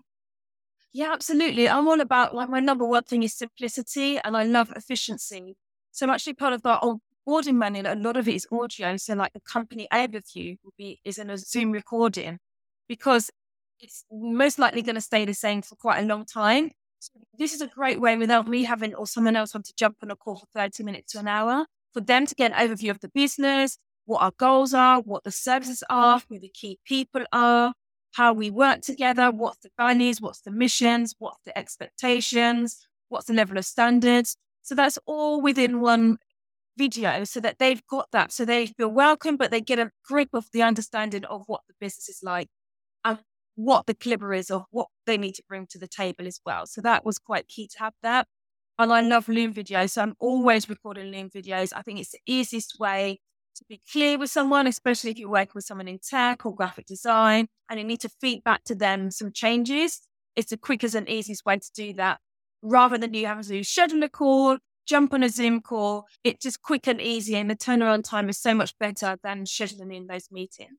Yeah, 0.91 1.13
absolutely. 1.13 1.69
I'm 1.69 1.87
all 1.87 2.01
about 2.01 2.33
like 2.33 2.49
my 2.49 2.59
number 2.59 2.85
one 2.85 3.03
thing 3.03 3.23
is 3.23 3.35
simplicity 3.35 4.17
and 4.19 4.35
I 4.35 4.43
love 4.43 4.71
efficiency. 4.75 5.55
So 5.91 6.05
I'm 6.05 6.11
actually 6.11 6.33
part 6.33 6.53
of 6.53 6.63
that 6.63 6.81
onboarding 6.81 7.55
manual. 7.55 7.87
A 7.87 7.95
lot 7.95 8.17
of 8.17 8.27
it 8.27 8.35
is 8.35 8.47
audio. 8.51 8.97
So 8.97 9.13
like 9.13 9.33
the 9.33 9.41
company 9.41 9.87
overview 9.93 10.57
will 10.63 10.73
be 10.77 10.99
is 11.05 11.19
in 11.19 11.29
a 11.29 11.37
Zoom 11.37 11.71
recording 11.71 12.39
because 12.87 13.29
it's 13.79 14.03
most 14.11 14.57
likely 14.57 14.81
going 14.81 14.95
to 14.95 15.01
stay 15.01 15.25
the 15.25 15.33
same 15.33 15.61
for 15.61 15.75
quite 15.75 15.99
a 15.99 16.05
long 16.05 16.25
time. 16.25 16.71
So 16.99 17.11
this 17.37 17.53
is 17.53 17.61
a 17.61 17.67
great 17.67 18.01
way 18.01 18.17
without 18.17 18.47
me 18.47 18.63
having 18.63 18.93
or 18.95 19.07
someone 19.07 19.35
else 19.35 19.53
want 19.53 19.67
to 19.67 19.73
jump 19.77 19.97
on 20.03 20.11
a 20.11 20.15
call 20.15 20.37
for 20.37 20.47
30 20.55 20.83
minutes 20.83 21.13
to 21.13 21.19
an 21.19 21.27
hour 21.27 21.65
for 21.93 22.01
them 22.01 22.25
to 22.25 22.35
get 22.35 22.51
an 22.51 22.69
overview 22.69 22.91
of 22.91 22.99
the 22.99 23.09
business, 23.09 23.77
what 24.05 24.21
our 24.21 24.31
goals 24.37 24.73
are, 24.73 25.01
what 25.01 25.23
the 25.23 25.31
services 25.31 25.83
are, 25.89 26.21
who 26.29 26.39
the 26.39 26.49
key 26.49 26.79
people 26.85 27.23
are, 27.31 27.73
how 28.13 28.33
we 28.33 28.49
work 28.49 28.81
together, 28.81 29.31
what's 29.31 29.59
the 29.59 29.69
values, 29.77 30.19
what's 30.21 30.41
the 30.41 30.51
missions, 30.51 31.15
what's 31.19 31.39
the 31.45 31.57
expectations, 31.57 32.87
what's 33.09 33.27
the 33.27 33.33
level 33.33 33.57
of 33.57 33.65
standards. 33.65 34.35
So 34.63 34.75
that's 34.75 34.99
all 35.05 35.41
within 35.41 35.79
one 35.79 36.17
video 36.77 37.23
so 37.23 37.39
that 37.39 37.59
they've 37.59 37.85
got 37.87 38.07
that. 38.11 38.31
So 38.31 38.45
they 38.45 38.67
feel 38.67 38.89
welcome, 38.89 39.37
but 39.37 39.51
they 39.51 39.61
get 39.61 39.79
a 39.79 39.91
grip 40.05 40.29
of 40.33 40.47
the 40.53 40.63
understanding 40.63 41.25
of 41.25 41.43
what 41.47 41.61
the 41.67 41.73
business 41.79 42.09
is 42.09 42.21
like 42.23 42.47
and 43.03 43.19
what 43.55 43.85
the 43.85 43.93
caliber 43.93 44.33
is 44.33 44.49
of 44.49 44.63
what 44.71 44.87
they 45.05 45.17
need 45.17 45.35
to 45.35 45.43
bring 45.47 45.67
to 45.67 45.77
the 45.77 45.87
table 45.87 46.25
as 46.25 46.39
well. 46.45 46.65
So 46.65 46.81
that 46.81 47.05
was 47.05 47.19
quite 47.19 47.47
key 47.47 47.67
to 47.67 47.79
have 47.79 47.93
that. 48.01 48.27
And 48.77 48.93
I 48.93 49.01
love 49.01 49.27
Loom 49.27 49.53
videos. 49.53 49.91
So 49.91 50.01
I'm 50.01 50.15
always 50.19 50.69
recording 50.69 51.11
Loom 51.11 51.29
videos. 51.29 51.73
I 51.75 51.81
think 51.81 51.99
it's 51.99 52.11
the 52.11 52.21
easiest 52.25 52.79
way 52.79 53.19
to 53.59 53.65
be 53.69 53.81
clear 53.91 54.17
with 54.17 54.31
someone, 54.31 54.67
especially 54.67 55.11
if 55.11 55.19
you're 55.19 55.29
working 55.29 55.51
with 55.55 55.65
someone 55.65 55.87
in 55.87 55.99
tech 55.99 56.45
or 56.45 56.55
graphic 56.55 56.85
design 56.85 57.47
and 57.69 57.79
you 57.79 57.85
need 57.85 58.01
to 58.01 58.09
feed 58.09 58.43
back 58.43 58.63
to 58.65 58.75
them 58.75 59.11
some 59.11 59.31
changes. 59.31 60.01
It's 60.35 60.49
the 60.49 60.57
quickest 60.57 60.95
and 60.95 61.07
easiest 61.07 61.45
way 61.45 61.59
to 61.59 61.71
do 61.75 61.93
that 61.93 62.19
rather 62.61 62.97
than 62.97 63.13
you 63.13 63.27
having 63.27 63.43
to 63.43 63.63
schedule 63.63 64.03
a 64.03 64.09
call, 64.09 64.57
jump 64.87 65.13
on 65.13 65.23
a 65.23 65.29
Zoom 65.29 65.61
call. 65.61 66.05
It's 66.23 66.43
just 66.43 66.61
quick 66.61 66.87
and 66.87 66.99
easy, 66.99 67.35
and 67.35 67.49
the 67.49 67.55
turnaround 67.55 68.03
time 68.03 68.29
is 68.29 68.39
so 68.39 68.53
much 68.53 68.73
better 68.79 69.17
than 69.23 69.45
scheduling 69.45 69.95
in 69.95 70.07
those 70.07 70.29
meetings. 70.31 70.77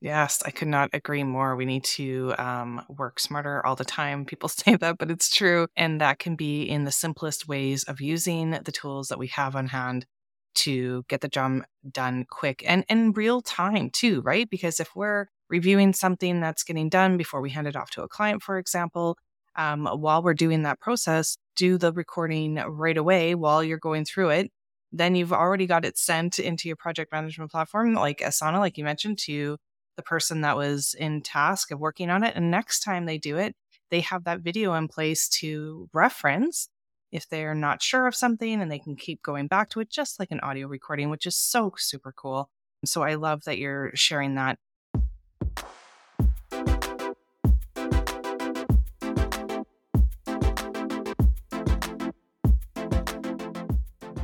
Yes, 0.00 0.42
I 0.44 0.50
could 0.50 0.66
not 0.66 0.90
agree 0.92 1.22
more. 1.22 1.54
We 1.54 1.64
need 1.64 1.84
to 1.84 2.34
um, 2.36 2.82
work 2.88 3.20
smarter 3.20 3.64
all 3.64 3.76
the 3.76 3.84
time. 3.84 4.24
People 4.24 4.48
say 4.48 4.74
that, 4.74 4.98
but 4.98 5.10
it's 5.10 5.32
true. 5.32 5.68
And 5.76 6.00
that 6.00 6.18
can 6.18 6.34
be 6.34 6.62
in 6.62 6.84
the 6.84 6.90
simplest 6.90 7.46
ways 7.46 7.84
of 7.84 8.00
using 8.00 8.50
the 8.50 8.72
tools 8.72 9.08
that 9.08 9.18
we 9.18 9.28
have 9.28 9.54
on 9.54 9.68
hand 9.68 10.06
to 10.54 11.04
get 11.08 11.20
the 11.20 11.28
job 11.28 11.62
done 11.90 12.26
quick 12.28 12.62
and 12.66 12.84
in 12.88 13.12
real 13.12 13.40
time 13.40 13.90
too, 13.90 14.20
right? 14.22 14.48
Because 14.48 14.80
if 14.80 14.94
we're 14.94 15.26
reviewing 15.48 15.92
something 15.92 16.40
that's 16.40 16.64
getting 16.64 16.88
done 16.88 17.16
before 17.16 17.40
we 17.40 17.50
hand 17.50 17.66
it 17.66 17.76
off 17.76 17.90
to 17.90 18.02
a 18.02 18.08
client, 18.08 18.42
for 18.42 18.58
example, 18.58 19.16
um, 19.56 19.86
while 19.86 20.22
we're 20.22 20.34
doing 20.34 20.62
that 20.62 20.80
process, 20.80 21.36
do 21.56 21.76
the 21.76 21.92
recording 21.92 22.54
right 22.54 22.96
away 22.96 23.34
while 23.34 23.62
you're 23.62 23.78
going 23.78 24.04
through 24.04 24.30
it. 24.30 24.50
Then 24.92 25.14
you've 25.14 25.32
already 25.32 25.66
got 25.66 25.84
it 25.84 25.98
sent 25.98 26.38
into 26.38 26.68
your 26.68 26.76
project 26.76 27.12
management 27.12 27.50
platform, 27.50 27.94
like 27.94 28.18
Asana, 28.18 28.58
like 28.58 28.78
you 28.78 28.84
mentioned, 28.84 29.18
to 29.20 29.56
the 29.96 30.02
person 30.02 30.42
that 30.42 30.56
was 30.56 30.94
in 30.98 31.22
task 31.22 31.70
of 31.70 31.80
working 31.80 32.10
on 32.10 32.24
it. 32.24 32.34
And 32.34 32.50
next 32.50 32.80
time 32.80 33.06
they 33.06 33.18
do 33.18 33.36
it, 33.38 33.54
they 33.90 34.00
have 34.00 34.24
that 34.24 34.40
video 34.40 34.74
in 34.74 34.88
place 34.88 35.28
to 35.40 35.88
reference 35.92 36.68
if 37.12 37.28
they're 37.28 37.54
not 37.54 37.82
sure 37.82 38.06
of 38.06 38.14
something 38.14 38.60
and 38.60 38.72
they 38.72 38.78
can 38.78 38.96
keep 38.96 39.22
going 39.22 39.46
back 39.46 39.68
to 39.70 39.80
it, 39.80 39.90
just 39.90 40.18
like 40.18 40.30
an 40.30 40.40
audio 40.40 40.66
recording, 40.66 41.10
which 41.10 41.26
is 41.26 41.36
so 41.36 41.72
super 41.76 42.12
cool. 42.16 42.48
So 42.84 43.02
I 43.02 43.14
love 43.14 43.44
that 43.44 43.58
you're 43.58 43.92
sharing 43.94 44.34
that. 44.36 44.58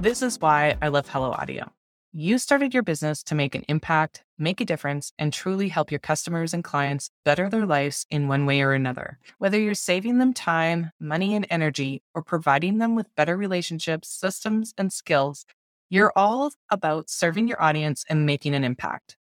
This 0.00 0.22
is 0.22 0.40
why 0.40 0.76
I 0.80 0.88
love 0.88 1.08
Hello 1.08 1.32
Audio. 1.32 1.70
You 2.14 2.38
started 2.38 2.72
your 2.72 2.82
business 2.82 3.22
to 3.24 3.34
make 3.34 3.54
an 3.54 3.66
impact, 3.68 4.24
make 4.38 4.62
a 4.62 4.64
difference, 4.64 5.12
and 5.18 5.30
truly 5.30 5.68
help 5.68 5.90
your 5.90 5.98
customers 5.98 6.54
and 6.54 6.64
clients 6.64 7.10
better 7.22 7.50
their 7.50 7.66
lives 7.66 8.06
in 8.08 8.28
one 8.28 8.46
way 8.46 8.62
or 8.62 8.72
another. 8.72 9.18
Whether 9.36 9.60
you're 9.60 9.74
saving 9.74 10.16
them 10.16 10.32
time, 10.32 10.90
money, 10.98 11.34
and 11.34 11.46
energy, 11.50 12.02
or 12.14 12.22
providing 12.22 12.78
them 12.78 12.96
with 12.96 13.14
better 13.14 13.36
relationships, 13.36 14.08
systems, 14.08 14.72
and 14.78 14.90
skills, 14.90 15.44
you're 15.90 16.12
all 16.16 16.50
about 16.70 17.10
serving 17.10 17.46
your 17.46 17.62
audience 17.62 18.06
and 18.08 18.24
making 18.24 18.54
an 18.54 18.64
impact. 18.64 19.18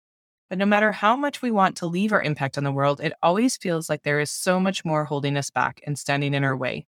But 0.48 0.56
no 0.56 0.64
matter 0.64 0.92
how 0.92 1.14
much 1.14 1.42
we 1.42 1.50
want 1.50 1.76
to 1.76 1.86
leave 1.86 2.12
our 2.12 2.22
impact 2.22 2.56
on 2.56 2.64
the 2.64 2.72
world, 2.72 3.02
it 3.02 3.12
always 3.22 3.58
feels 3.58 3.90
like 3.90 4.02
there 4.02 4.18
is 4.18 4.30
so 4.30 4.58
much 4.58 4.82
more 4.82 5.04
holding 5.04 5.36
us 5.36 5.50
back 5.50 5.82
and 5.86 5.98
standing 5.98 6.32
in 6.32 6.42
our 6.42 6.56
way. 6.56 6.86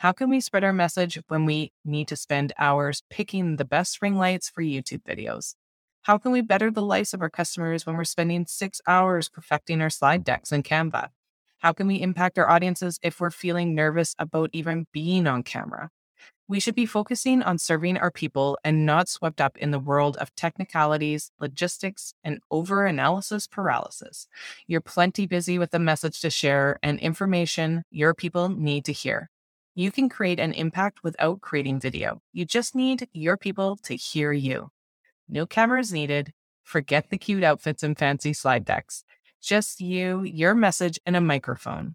How 0.00 0.12
can 0.12 0.30
we 0.30 0.40
spread 0.40 0.64
our 0.64 0.72
message 0.72 1.20
when 1.28 1.44
we 1.44 1.72
need 1.84 2.08
to 2.08 2.16
spend 2.16 2.54
hours 2.58 3.02
picking 3.10 3.56
the 3.56 3.66
best 3.66 4.00
ring 4.00 4.16
lights 4.16 4.48
for 4.48 4.62
YouTube 4.62 5.02
videos? 5.02 5.56
How 6.04 6.16
can 6.16 6.32
we 6.32 6.40
better 6.40 6.70
the 6.70 6.80
lives 6.80 7.12
of 7.12 7.20
our 7.20 7.28
customers 7.28 7.84
when 7.84 7.98
we're 7.98 8.04
spending 8.04 8.46
six 8.46 8.80
hours 8.86 9.28
perfecting 9.28 9.82
our 9.82 9.90
slide 9.90 10.24
decks 10.24 10.52
in 10.52 10.62
Canva? 10.62 11.08
How 11.58 11.74
can 11.74 11.86
we 11.86 12.00
impact 12.00 12.38
our 12.38 12.48
audiences 12.48 12.98
if 13.02 13.20
we're 13.20 13.30
feeling 13.30 13.74
nervous 13.74 14.14
about 14.18 14.48
even 14.54 14.86
being 14.90 15.26
on 15.26 15.42
camera? 15.42 15.90
We 16.48 16.60
should 16.60 16.74
be 16.74 16.86
focusing 16.86 17.42
on 17.42 17.58
serving 17.58 17.98
our 17.98 18.10
people 18.10 18.58
and 18.64 18.86
not 18.86 19.10
swept 19.10 19.38
up 19.38 19.58
in 19.58 19.70
the 19.70 19.78
world 19.78 20.16
of 20.16 20.34
technicalities, 20.34 21.30
logistics, 21.38 22.14
and 22.24 22.40
over 22.50 22.86
analysis 22.86 23.46
paralysis. 23.46 24.28
You're 24.66 24.80
plenty 24.80 25.26
busy 25.26 25.58
with 25.58 25.74
a 25.74 25.78
message 25.78 26.22
to 26.22 26.30
share 26.30 26.78
and 26.82 26.98
information 27.00 27.82
your 27.90 28.14
people 28.14 28.48
need 28.48 28.86
to 28.86 28.94
hear. 28.94 29.28
You 29.80 29.90
can 29.90 30.10
create 30.10 30.38
an 30.38 30.52
impact 30.52 31.02
without 31.02 31.40
creating 31.40 31.80
video. 31.80 32.20
You 32.34 32.44
just 32.44 32.74
need 32.74 33.08
your 33.14 33.38
people 33.38 33.78
to 33.84 33.96
hear 33.96 34.30
you. 34.30 34.72
No 35.26 35.46
cameras 35.46 35.90
needed. 35.90 36.34
Forget 36.62 37.08
the 37.08 37.16
cute 37.16 37.42
outfits 37.42 37.82
and 37.82 37.98
fancy 37.98 38.34
slide 38.34 38.66
decks. 38.66 39.04
Just 39.40 39.80
you, 39.80 40.22
your 40.22 40.54
message, 40.54 41.00
and 41.06 41.16
a 41.16 41.20
microphone. 41.22 41.94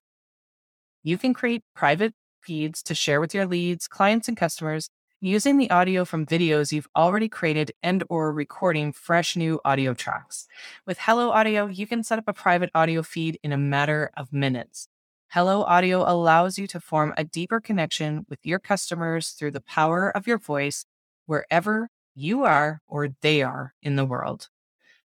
You 1.04 1.20
can 1.20 1.36
create 1.36 1.62
private 1.76 2.16
feeds 2.42 2.82
to 2.82 2.96
share 2.96 3.22
with 3.22 3.36
your 3.36 3.46
leads, 3.46 3.88
clients, 3.88 4.28
and 4.28 4.36
customers 4.36 4.90
using 5.22 5.60
the 5.60 5.70
audio 5.70 6.06
from 6.06 6.26
videos 6.26 6.72
you've 6.72 6.90
already 6.96 7.30
created 7.30 7.72
and 7.84 8.04
or 8.10 8.34
recording 8.34 8.94
fresh 8.94 9.36
new 9.36 9.62
audio 9.64 9.94
tracks. 9.94 10.48
With 10.88 10.98
Hello 11.02 11.30
Audio, 11.30 11.68
you 11.68 11.86
can 11.86 12.04
set 12.04 12.18
up 12.18 12.28
a 12.28 12.34
private 12.34 12.72
audio 12.74 13.04
feed 13.04 13.38
in 13.44 13.52
a 13.52 13.58
matter 13.58 14.10
of 14.18 14.34
minutes. 14.34 14.88
Hello 15.30 15.64
Audio 15.64 16.10
allows 16.10 16.58
you 16.58 16.66
to 16.68 16.80
form 16.80 17.14
a 17.18 17.26
deeper 17.26 17.60
connection 17.60 18.26
with 18.30 18.40
your 18.44 18.60
customers 18.60 19.32
through 19.32 19.52
the 19.52 19.60
power 19.60 20.10
of 20.16 20.28
your 20.28 20.38
voice 20.38 20.86
wherever 21.26 21.90
you 22.14 22.44
are 22.44 22.82
or 22.88 23.10
they 23.22 23.42
are 23.42 23.74
in 23.82 23.98
the 23.98 24.06
world. 24.06 24.48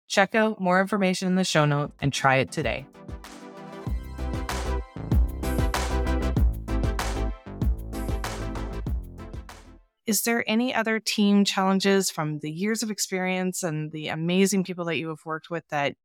Check 0.07 0.35
out 0.35 0.61
more 0.61 0.79
information 0.81 1.27
in 1.27 1.35
the 1.35 1.43
show 1.43 1.65
note 1.65 1.93
and 1.99 2.13
try 2.13 2.35
it 2.35 2.51
today. 2.51 2.85
Is 10.05 10.23
there 10.23 10.43
any 10.47 10.73
other 10.73 10.99
team 10.99 11.45
challenges 11.45 12.09
from 12.09 12.39
the 12.39 12.51
years 12.51 12.83
of 12.83 12.91
experience 12.91 13.63
and 13.63 13.91
the 13.91 14.07
amazing 14.07 14.63
people 14.63 14.85
that 14.85 14.97
you 14.97 15.09
have 15.09 15.25
worked 15.25 15.49
with 15.49 15.67
that 15.69 15.95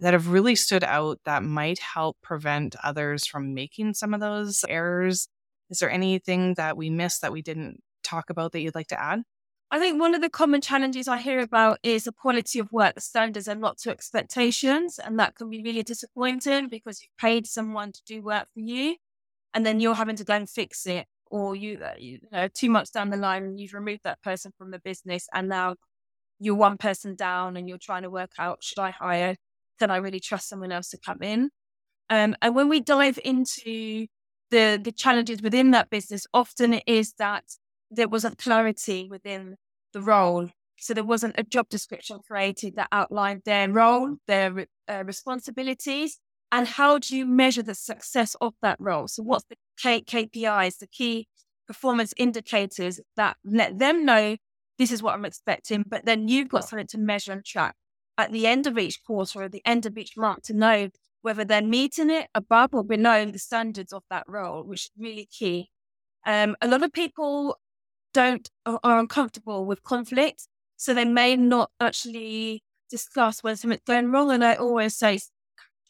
that 0.00 0.12
have 0.12 0.28
really 0.28 0.54
stood 0.54 0.84
out 0.84 1.20
that 1.24 1.42
might 1.42 1.78
help 1.78 2.16
prevent 2.22 2.76
others 2.82 3.26
from 3.26 3.54
making 3.54 3.94
some 3.94 4.14
of 4.14 4.20
those 4.20 4.64
errors? 4.68 5.28
Is 5.70 5.78
there 5.78 5.90
anything 5.90 6.54
that 6.54 6.76
we 6.76 6.90
missed 6.90 7.22
that 7.22 7.32
we 7.32 7.42
didn't 7.42 7.80
talk 8.02 8.30
about 8.30 8.52
that 8.52 8.60
you'd 8.60 8.74
like 8.74 8.88
to 8.88 9.00
add? 9.00 9.22
I 9.70 9.78
think 9.78 9.98
one 9.98 10.14
of 10.14 10.20
the 10.20 10.30
common 10.30 10.60
challenges 10.60 11.08
I 11.08 11.18
hear 11.18 11.40
about 11.40 11.78
is 11.82 12.04
the 12.04 12.12
quality 12.12 12.58
of 12.60 12.70
work, 12.70 13.00
standards 13.00 13.48
are 13.48 13.54
not 13.54 13.78
to 13.78 13.90
expectations. 13.90 15.00
And 15.02 15.18
that 15.18 15.34
can 15.34 15.50
be 15.50 15.62
really 15.62 15.82
disappointing 15.82 16.68
because 16.68 17.02
you've 17.02 17.16
paid 17.18 17.46
someone 17.46 17.92
to 17.92 18.00
do 18.06 18.22
work 18.22 18.46
for 18.54 18.60
you 18.60 18.96
and 19.52 19.64
then 19.64 19.80
you're 19.80 19.94
having 19.94 20.16
to 20.16 20.24
go 20.24 20.34
and 20.34 20.48
fix 20.48 20.86
it. 20.86 21.06
Or 21.30 21.56
you, 21.56 21.80
uh, 21.82 21.94
you 21.98 22.20
know, 22.30 22.46
two 22.46 22.70
months 22.70 22.90
down 22.90 23.10
the 23.10 23.16
line, 23.16 23.58
you've 23.58 23.74
removed 23.74 24.02
that 24.04 24.22
person 24.22 24.52
from 24.56 24.70
the 24.70 24.78
business 24.78 25.26
and 25.32 25.48
now 25.48 25.74
you're 26.38 26.54
one 26.54 26.76
person 26.76 27.16
down 27.16 27.56
and 27.56 27.68
you're 27.68 27.78
trying 27.78 28.02
to 28.02 28.10
work 28.10 28.30
out, 28.38 28.62
should 28.62 28.78
I 28.78 28.90
hire 28.90 29.36
can 29.78 29.90
I 29.90 29.96
really 29.96 30.20
trust 30.20 30.48
someone 30.48 30.72
else 30.72 30.88
to 30.90 30.98
come 30.98 31.22
in? 31.22 31.50
Um, 32.10 32.36
and 32.42 32.54
when 32.54 32.68
we 32.68 32.80
dive 32.80 33.18
into 33.24 34.06
the 34.50 34.80
the 34.82 34.92
challenges 34.92 35.42
within 35.42 35.70
that 35.72 35.90
business, 35.90 36.26
often 36.32 36.74
it 36.74 36.84
is 36.86 37.14
that 37.18 37.44
there 37.90 38.08
wasn't 38.08 38.38
clarity 38.38 39.08
within 39.10 39.56
the 39.92 40.00
role. 40.00 40.50
So 40.78 40.92
there 40.92 41.04
wasn't 41.04 41.36
a 41.38 41.44
job 41.44 41.68
description 41.68 42.18
created 42.26 42.76
that 42.76 42.88
outlined 42.92 43.42
their 43.44 43.70
role, 43.70 44.16
their 44.26 44.66
uh, 44.88 45.04
responsibilities, 45.04 46.18
and 46.50 46.66
how 46.66 46.98
do 46.98 47.16
you 47.16 47.26
measure 47.26 47.62
the 47.62 47.74
success 47.74 48.36
of 48.40 48.54
that 48.60 48.76
role? 48.80 49.08
So 49.08 49.22
what's 49.22 49.44
the 49.48 49.56
K- 49.80 50.02
KPIs, 50.02 50.78
the 50.78 50.86
key 50.86 51.26
performance 51.66 52.12
indicators 52.16 53.00
that 53.16 53.36
let 53.44 53.78
them 53.78 54.04
know 54.04 54.36
this 54.78 54.90
is 54.90 55.02
what 55.02 55.14
I'm 55.14 55.24
expecting, 55.24 55.84
but 55.86 56.04
then 56.04 56.28
you've 56.28 56.48
got 56.48 56.68
something 56.68 56.88
to 56.88 56.98
measure 56.98 57.32
and 57.32 57.44
track 57.44 57.76
at 58.16 58.32
the 58.32 58.46
end 58.46 58.66
of 58.66 58.78
each 58.78 59.02
quarter 59.04 59.40
or 59.40 59.44
at 59.44 59.52
the 59.52 59.62
end 59.64 59.86
of 59.86 59.98
each 59.98 60.16
month 60.16 60.44
to 60.44 60.54
know 60.54 60.90
whether 61.22 61.44
they're 61.44 61.62
meeting 61.62 62.10
it 62.10 62.28
above 62.34 62.70
or 62.74 62.84
below 62.84 63.24
the 63.24 63.38
standards 63.38 63.92
of 63.92 64.02
that 64.10 64.24
role, 64.28 64.62
which 64.62 64.86
is 64.86 64.90
really 64.98 65.26
key. 65.26 65.70
Um, 66.26 66.56
a 66.60 66.68
lot 66.68 66.82
of 66.82 66.92
people 66.92 67.58
don't 68.12 68.48
are 68.66 68.98
uncomfortable 68.98 69.64
with 69.64 69.82
conflict, 69.82 70.46
so 70.76 70.94
they 70.94 71.04
may 71.04 71.36
not 71.36 71.70
actually 71.80 72.62
discuss 72.90 73.42
when 73.42 73.56
something's 73.56 73.82
going 73.86 74.10
wrong. 74.10 74.30
And 74.30 74.44
I 74.44 74.54
always 74.54 74.96
say 74.96 75.18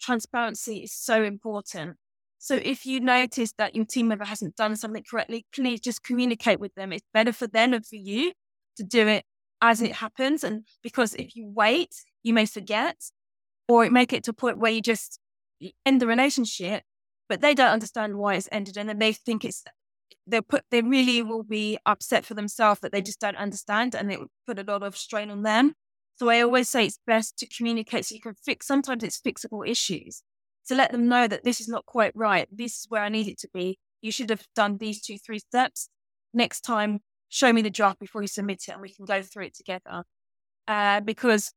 transparency 0.00 0.78
is 0.84 0.92
so 0.92 1.22
important. 1.22 1.96
So 2.38 2.56
if 2.56 2.84
you 2.84 3.00
notice 3.00 3.52
that 3.58 3.74
your 3.74 3.86
team 3.86 4.08
member 4.08 4.24
hasn't 4.24 4.56
done 4.56 4.76
something 4.76 5.04
correctly, 5.08 5.46
please 5.54 5.80
just 5.80 6.02
communicate 6.02 6.60
with 6.60 6.74
them. 6.74 6.92
It's 6.92 7.06
better 7.12 7.32
for 7.32 7.46
them 7.46 7.72
and 7.72 7.86
for 7.86 7.96
you 7.96 8.32
to 8.76 8.84
do 8.84 9.06
it 9.08 9.24
as 9.62 9.80
it 9.80 9.92
happens. 9.92 10.44
And 10.44 10.64
because 10.82 11.14
if 11.14 11.34
you 11.34 11.50
wait, 11.54 11.94
you 12.24 12.34
may 12.34 12.46
forget, 12.46 12.96
or 13.68 13.88
make 13.90 14.12
it 14.12 14.24
to 14.24 14.32
a 14.32 14.34
point 14.34 14.58
where 14.58 14.72
you 14.72 14.82
just 14.82 15.20
end 15.86 16.02
the 16.02 16.06
relationship, 16.06 16.82
but 17.28 17.40
they 17.40 17.54
don't 17.54 17.70
understand 17.70 18.16
why 18.16 18.34
it's 18.34 18.48
ended, 18.50 18.76
and 18.76 18.88
then 18.88 18.98
they 18.98 19.12
think 19.12 19.44
it's 19.44 19.62
they 20.26 20.40
put 20.40 20.64
they 20.70 20.82
really 20.82 21.22
will 21.22 21.42
be 21.44 21.78
upset 21.86 22.24
for 22.24 22.34
themselves 22.34 22.80
that 22.80 22.90
they 22.90 23.02
just 23.02 23.20
don't 23.20 23.36
understand, 23.36 23.94
and 23.94 24.10
it 24.10 24.18
put 24.46 24.58
a 24.58 24.64
lot 24.64 24.82
of 24.82 24.96
strain 24.96 25.30
on 25.30 25.42
them. 25.42 25.74
So 26.16 26.28
I 26.28 26.40
always 26.40 26.68
say 26.68 26.86
it's 26.86 26.98
best 27.06 27.38
to 27.38 27.46
communicate 27.46 28.06
so 28.06 28.14
you 28.14 28.20
can 28.20 28.34
fix. 28.34 28.66
Sometimes 28.66 29.02
it's 29.02 29.20
fixable 29.20 29.68
issues. 29.68 30.22
To 30.68 30.74
let 30.74 30.92
them 30.92 31.08
know 31.08 31.28
that 31.28 31.44
this 31.44 31.60
is 31.60 31.68
not 31.68 31.84
quite 31.84 32.12
right. 32.14 32.48
This 32.50 32.72
is 32.78 32.86
where 32.88 33.02
I 33.02 33.10
need 33.10 33.28
it 33.28 33.38
to 33.40 33.48
be. 33.52 33.78
You 34.00 34.10
should 34.10 34.30
have 34.30 34.46
done 34.56 34.78
these 34.78 35.02
two, 35.02 35.18
three 35.18 35.40
steps. 35.40 35.90
Next 36.32 36.62
time, 36.62 37.00
show 37.28 37.52
me 37.52 37.60
the 37.60 37.68
draft 37.68 37.98
before 37.98 38.22
you 38.22 38.28
submit 38.28 38.62
it 38.68 38.72
and 38.72 38.80
we 38.80 38.88
can 38.88 39.04
go 39.04 39.20
through 39.20 39.46
it 39.46 39.54
together. 39.54 40.04
Uh, 40.66 41.00
because 41.00 41.52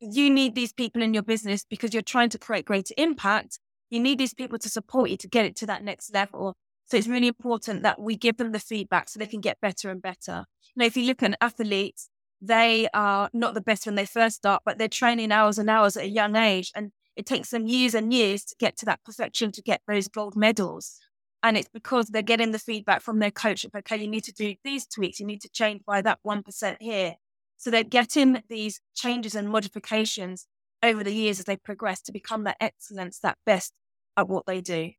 you 0.00 0.30
need 0.30 0.54
these 0.54 0.72
people 0.72 1.02
in 1.02 1.14
your 1.14 1.22
business 1.22 1.64
because 1.68 1.92
you're 1.92 2.02
trying 2.02 2.30
to 2.30 2.38
create 2.38 2.64
greater 2.64 2.94
impact. 2.96 3.58
You 3.90 4.00
need 4.00 4.18
these 4.18 4.34
people 4.34 4.58
to 4.58 4.68
support 4.68 5.10
you 5.10 5.16
to 5.18 5.28
get 5.28 5.44
it 5.44 5.56
to 5.56 5.66
that 5.66 5.84
next 5.84 6.12
level. 6.12 6.54
So 6.86 6.96
it's 6.96 7.08
really 7.08 7.28
important 7.28 7.82
that 7.82 8.00
we 8.00 8.16
give 8.16 8.36
them 8.36 8.52
the 8.52 8.58
feedback 8.58 9.08
so 9.08 9.18
they 9.18 9.26
can 9.26 9.40
get 9.40 9.60
better 9.60 9.90
and 9.90 10.02
better. 10.02 10.44
Now, 10.76 10.84
if 10.84 10.96
you 10.96 11.04
look 11.04 11.22
at 11.22 11.36
athletes, 11.40 12.08
they 12.40 12.88
are 12.92 13.30
not 13.32 13.54
the 13.54 13.60
best 13.60 13.86
when 13.86 13.94
they 13.94 14.04
first 14.04 14.36
start, 14.36 14.62
but 14.64 14.76
they're 14.76 14.88
training 14.88 15.32
hours 15.32 15.58
and 15.58 15.70
hours 15.70 15.96
at 15.96 16.04
a 16.04 16.08
young 16.08 16.36
age. 16.36 16.70
And 16.74 16.90
it 17.16 17.26
takes 17.26 17.50
them 17.50 17.66
years 17.66 17.94
and 17.94 18.12
years 18.12 18.44
to 18.44 18.56
get 18.58 18.76
to 18.78 18.86
that 18.86 19.00
perfection, 19.04 19.52
to 19.52 19.62
get 19.62 19.80
those 19.88 20.08
gold 20.08 20.36
medals. 20.36 20.98
And 21.42 21.56
it's 21.56 21.68
because 21.72 22.08
they're 22.08 22.22
getting 22.22 22.52
the 22.52 22.58
feedback 22.58 23.02
from 23.02 23.18
their 23.18 23.30
coach. 23.30 23.64
Okay, 23.74 23.96
you 23.98 24.08
need 24.08 24.24
to 24.24 24.32
do 24.32 24.54
these 24.64 24.86
tweaks. 24.86 25.20
You 25.20 25.26
need 25.26 25.42
to 25.42 25.48
change 25.50 25.82
by 25.86 26.02
that 26.02 26.18
1% 26.26 26.76
here. 26.80 27.14
So 27.64 27.70
they're 27.70 27.82
getting 27.82 28.42
these 28.50 28.82
changes 28.94 29.34
and 29.34 29.48
modifications 29.48 30.46
over 30.82 31.02
the 31.02 31.14
years 31.14 31.38
as 31.38 31.46
they 31.46 31.56
progress 31.56 32.02
to 32.02 32.12
become 32.12 32.44
that 32.44 32.58
excellence, 32.60 33.20
that 33.20 33.38
best 33.46 33.72
at 34.18 34.28
what 34.28 34.44
they 34.44 34.60
do. 34.60 34.90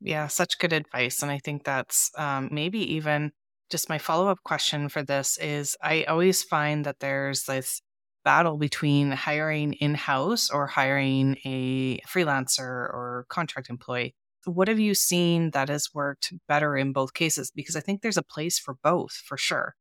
Yeah, 0.00 0.28
such 0.28 0.58
good 0.58 0.72
advice. 0.72 1.20
And 1.20 1.30
I 1.30 1.40
think 1.40 1.62
that's 1.62 2.10
um, 2.16 2.48
maybe 2.50 2.78
even 2.94 3.32
just 3.68 3.90
my 3.90 3.98
follow 3.98 4.28
up 4.28 4.38
question 4.46 4.88
for 4.88 5.02
this 5.02 5.36
is 5.36 5.76
I 5.82 6.04
always 6.04 6.42
find 6.42 6.86
that 6.86 7.00
there's 7.00 7.44
this 7.44 7.82
battle 8.24 8.56
between 8.56 9.10
hiring 9.10 9.74
in 9.74 9.94
house 9.94 10.48
or 10.48 10.68
hiring 10.68 11.36
a 11.44 11.98
freelancer 12.08 12.62
or 12.62 13.26
contract 13.28 13.68
employee 13.68 14.14
what 14.46 14.68
have 14.68 14.78
you 14.78 14.94
seen 14.94 15.50
that 15.50 15.68
has 15.68 15.90
worked 15.92 16.32
better 16.48 16.76
in 16.76 16.92
both 16.92 17.12
cases? 17.14 17.50
Because 17.54 17.76
I 17.76 17.80
think 17.80 18.00
there's 18.00 18.16
a 18.16 18.22
place 18.22 18.58
for 18.58 18.74
both 18.82 19.12
for 19.12 19.36
sure. 19.36 19.74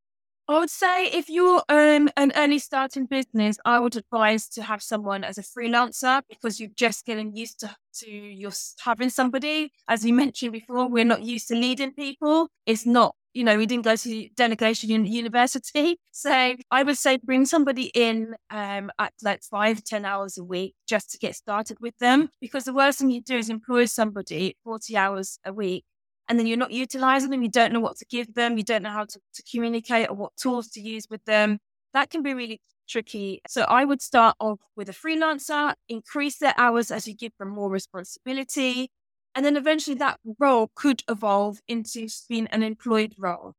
I 0.50 0.58
would 0.58 0.72
say 0.72 1.06
if 1.06 1.30
you're 1.30 1.62
um, 1.70 2.10
an 2.18 2.32
early 2.36 2.58
starting 2.58 3.06
business, 3.06 3.60
I 3.66 3.78
would 3.78 3.96
advise 3.96 4.50
to 4.50 4.64
have 4.64 4.82
someone 4.82 5.24
as 5.24 5.38
a 5.38 5.44
freelancer 5.44 6.24
because 6.28 6.60
you're 6.60 6.72
just 6.76 7.06
getting 7.06 7.36
used 7.36 7.60
to, 7.60 7.76
to 8.00 8.10
your 8.10 8.52
having 8.84 9.12
somebody. 9.12 9.72
As 9.88 10.04
we 10.04 10.12
mentioned 10.12 10.54
before, 10.54 10.90
we're 10.90 11.06
not 11.06 11.22
used 11.22 11.50
to 11.50 11.56
leading 11.56 11.94
people. 11.94 12.48
It's 12.66 12.88
not 12.88 13.14
you 13.36 13.44
know, 13.44 13.58
we 13.58 13.68
didn't 13.68 13.86
go 13.86 13.96
to 13.96 14.30
delegation 14.36 15.06
university. 15.06 15.98
So 16.12 16.56
I 16.70 16.84
would 16.84 16.98
say 16.98 17.18
bring 17.24 17.46
somebody 17.46 17.92
in 17.96 18.36
um, 18.50 18.92
at 19.00 19.14
like 19.24 19.42
five, 19.42 19.86
ten 19.86 20.04
hours 20.04 20.38
a 20.38 20.44
week 20.44 20.76
just 20.86 21.12
to 21.12 21.18
get 21.18 21.34
started 21.34 21.78
with 21.80 21.98
them. 22.00 22.30
Because 22.42 22.66
the 22.66 22.74
worst 22.74 23.00
thing 23.00 23.10
you 23.10 23.22
do 23.22 23.38
is 23.38 23.50
employ 23.50 23.86
somebody 23.86 24.58
40 24.66 24.98
hours 24.98 25.40
a 25.46 25.54
week 25.54 25.86
and 26.30 26.38
then 26.38 26.46
you're 26.46 26.58
not 26.58 26.72
utilizing 26.72 27.32
them. 27.32 27.42
You 27.42 27.50
don't 27.50 27.74
know 27.74 27.80
what 27.80 27.98
to 27.98 28.06
give 28.06 28.36
them. 28.36 28.58
You 28.58 28.63
don't 28.63 28.84
know 28.84 28.92
how 28.92 29.06
to, 29.06 29.20
to 29.34 29.44
communicate 29.52 30.10
or 30.10 30.15
what 30.15 30.38
tools 30.38 30.70
to 30.70 30.80
use 30.80 31.08
with 31.10 31.26
them. 31.26 31.58
That 31.94 32.12
can 32.12 32.22
be 32.22 32.36
really 32.36 32.62
tricky. 32.88 33.42
So 33.48 33.63
I 33.63 33.84
would 33.84 34.02
start 34.02 34.36
off 34.39 34.60
with 34.76 34.89
a 34.89 34.94
freelancer, 34.94 35.74
increase 35.89 36.38
their 36.38 36.54
hours 36.56 36.92
as 36.92 37.08
you 37.08 37.15
give 37.15 37.32
them 37.39 37.50
more 37.50 37.72
responsibility. 37.72 38.92
And 39.34 39.44
then 39.44 39.58
eventually 39.58 39.96
that 39.98 40.20
role 40.39 40.70
could 40.76 41.04
evolve 41.10 41.62
into 41.68 42.08
being 42.30 42.48
an 42.48 42.62
employed 42.62 43.15
role. 43.18 43.54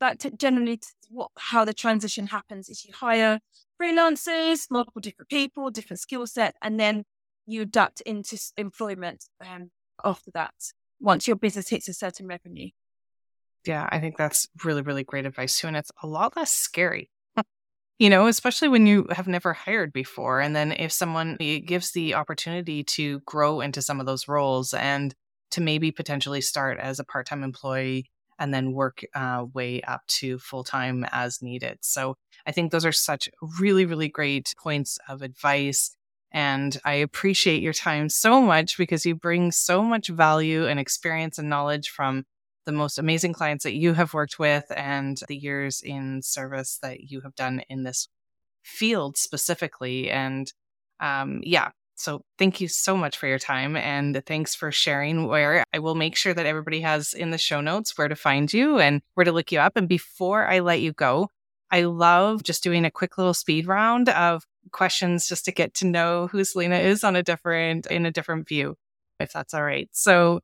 That 0.00 0.20
t- 0.20 0.30
generally 0.30 0.78
t- 0.78 0.88
what, 1.10 1.30
how 1.36 1.66
the 1.66 1.74
transition 1.74 2.28
happens 2.28 2.70
is 2.70 2.86
you 2.86 2.94
hire 2.94 3.40
freelancers, 3.80 4.66
multiple 4.70 5.00
different 5.00 5.28
people, 5.28 5.70
different 5.70 6.00
skill 6.00 6.26
set, 6.26 6.56
and 6.62 6.80
then 6.80 7.04
you 7.46 7.62
adapt 7.62 8.00
into 8.02 8.38
employment 8.56 9.26
um, 9.44 9.70
after 10.02 10.30
that 10.32 10.54
once 11.00 11.26
your 11.26 11.36
business 11.36 11.68
hits 11.68 11.88
a 11.88 11.94
certain 11.94 12.26
revenue. 12.26 12.68
Yeah, 13.66 13.88
I 13.90 13.98
think 14.00 14.16
that's 14.16 14.48
really, 14.64 14.82
really 14.82 15.04
great 15.04 15.26
advice 15.26 15.58
too. 15.60 15.66
And 15.66 15.76
it's 15.76 15.92
a 16.02 16.06
lot 16.06 16.36
less 16.36 16.50
scary 16.50 17.10
you 18.00 18.08
know, 18.08 18.26
especially 18.26 18.68
when 18.68 18.86
you 18.86 19.06
have 19.10 19.28
never 19.28 19.52
hired 19.52 19.92
before. 19.92 20.40
And 20.40 20.56
then 20.56 20.72
if 20.72 20.90
someone 20.90 21.36
gives 21.36 21.92
the 21.92 22.14
opportunity 22.14 22.82
to 22.84 23.20
grow 23.20 23.60
into 23.60 23.82
some 23.82 24.00
of 24.00 24.06
those 24.06 24.26
roles 24.26 24.72
and 24.72 25.14
to 25.50 25.60
maybe 25.60 25.92
potentially 25.92 26.40
start 26.40 26.78
as 26.80 26.98
a 26.98 27.04
part 27.04 27.26
time 27.26 27.44
employee 27.44 28.06
and 28.38 28.54
then 28.54 28.72
work 28.72 29.02
uh, 29.14 29.44
way 29.52 29.82
up 29.82 30.00
to 30.06 30.38
full 30.38 30.64
time 30.64 31.04
as 31.12 31.42
needed. 31.42 31.76
So 31.82 32.16
I 32.46 32.52
think 32.52 32.72
those 32.72 32.86
are 32.86 32.92
such 32.92 33.28
really, 33.60 33.84
really 33.84 34.08
great 34.08 34.54
points 34.58 34.98
of 35.06 35.20
advice. 35.20 35.94
And 36.32 36.78
I 36.84 36.94
appreciate 36.94 37.62
your 37.62 37.72
time 37.72 38.08
so 38.08 38.40
much 38.40 38.78
because 38.78 39.04
you 39.04 39.14
bring 39.14 39.50
so 39.50 39.82
much 39.82 40.08
value 40.08 40.66
and 40.66 40.78
experience 40.78 41.38
and 41.38 41.48
knowledge 41.48 41.88
from 41.88 42.24
the 42.66 42.72
most 42.72 42.98
amazing 42.98 43.32
clients 43.32 43.64
that 43.64 43.74
you 43.74 43.94
have 43.94 44.14
worked 44.14 44.38
with 44.38 44.64
and 44.76 45.20
the 45.28 45.36
years 45.36 45.80
in 45.80 46.22
service 46.22 46.78
that 46.82 47.10
you 47.10 47.22
have 47.22 47.34
done 47.34 47.62
in 47.68 47.82
this 47.82 48.08
field 48.62 49.16
specifically. 49.16 50.10
And 50.10 50.52
um, 51.00 51.40
yeah, 51.42 51.70
so 51.96 52.22
thank 52.38 52.60
you 52.60 52.68
so 52.68 52.96
much 52.96 53.18
for 53.18 53.26
your 53.26 53.38
time 53.38 53.76
and 53.76 54.22
thanks 54.24 54.54
for 54.54 54.72
sharing 54.72 55.26
where 55.26 55.64
I 55.72 55.80
will 55.80 55.94
make 55.94 56.16
sure 56.16 56.32
that 56.32 56.46
everybody 56.46 56.80
has 56.80 57.12
in 57.12 57.30
the 57.30 57.38
show 57.38 57.60
notes 57.60 57.96
where 57.96 58.08
to 58.08 58.16
find 58.16 58.52
you 58.52 58.78
and 58.78 59.02
where 59.14 59.24
to 59.24 59.32
look 59.32 59.52
you 59.52 59.58
up. 59.58 59.76
And 59.76 59.88
before 59.88 60.46
I 60.46 60.60
let 60.60 60.80
you 60.80 60.92
go, 60.92 61.28
I 61.70 61.82
love 61.82 62.42
just 62.42 62.62
doing 62.62 62.84
a 62.84 62.90
quick 62.90 63.18
little 63.18 63.34
speed 63.34 63.66
round 63.66 64.08
of 64.08 64.44
questions 64.72 65.28
just 65.28 65.44
to 65.46 65.52
get 65.52 65.74
to 65.74 65.86
know 65.86 66.28
who 66.28 66.44
Selina 66.44 66.76
is 66.76 67.04
on 67.04 67.16
a 67.16 67.22
different 67.22 67.86
in 67.86 68.06
a 68.06 68.10
different 68.10 68.48
view, 68.48 68.76
if 69.18 69.32
that's 69.32 69.54
all 69.54 69.64
right. 69.64 69.88
So 69.92 70.40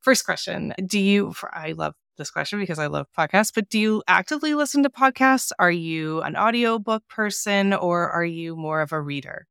First 0.00 0.24
question 0.24 0.72
Do 0.86 0.98
you, 0.98 1.34
I 1.52 1.72
love 1.72 1.94
this 2.16 2.30
question 2.30 2.58
because 2.58 2.78
I 2.78 2.86
love 2.86 3.06
podcasts, 3.16 3.52
but 3.54 3.68
do 3.68 3.78
you 3.78 4.02
actively 4.08 4.54
listen 4.54 4.82
to 4.82 4.90
podcasts? 4.90 5.52
Are 5.58 5.70
you 5.70 6.22
an 6.22 6.36
audiobook 6.36 7.06
person 7.08 7.74
or 7.74 8.08
are 8.10 8.24
you 8.24 8.56
more 8.56 8.80
of 8.80 8.92
a 8.92 9.00
reader? 9.00 9.46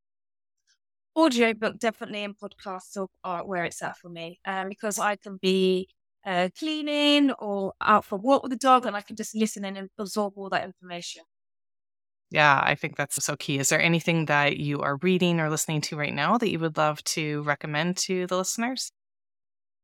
Audiobook 1.16 1.78
definitely 1.78 2.24
and 2.24 2.36
podcasts 2.38 3.08
are 3.24 3.46
where 3.46 3.66
it's 3.66 3.82
at 3.84 3.98
for 3.98 4.10
me 4.10 4.40
um, 4.46 4.70
because 4.70 4.98
I 4.98 5.18
can 5.18 5.38
be 5.40 5.88
uh, 6.26 6.50
cleaning 6.58 7.32
or 7.32 7.74
out 7.82 8.06
for 8.06 8.16
a 8.16 8.20
walk 8.22 8.42
with 8.42 8.52
the 8.52 8.58
dog 8.58 8.86
and 8.88 8.96
I 8.96 9.02
can 9.02 9.16
just 9.16 9.36
listen 9.36 9.66
in 9.66 9.78
and 9.78 9.90
absorb 10.00 10.34
all 10.36 10.50
that 10.50 10.64
information. 10.64 11.24
Yeah, 12.32 12.62
I 12.64 12.76
think 12.76 12.96
that's 12.96 13.24
so 13.24 13.36
key. 13.36 13.58
Is 13.58 13.70
there 13.70 13.82
anything 13.82 14.26
that 14.26 14.58
you 14.58 14.82
are 14.82 14.98
reading 14.98 15.40
or 15.40 15.50
listening 15.50 15.82
to 15.82 15.98
right 15.98 16.14
now 16.14 16.38
that 16.38 16.50
you 16.50 16.60
would 16.60 16.78
love 16.78 17.04
to 17.06 17.42
recommend 17.44 17.98
to 17.98 18.28
the 18.28 18.38
listeners? 18.38 18.92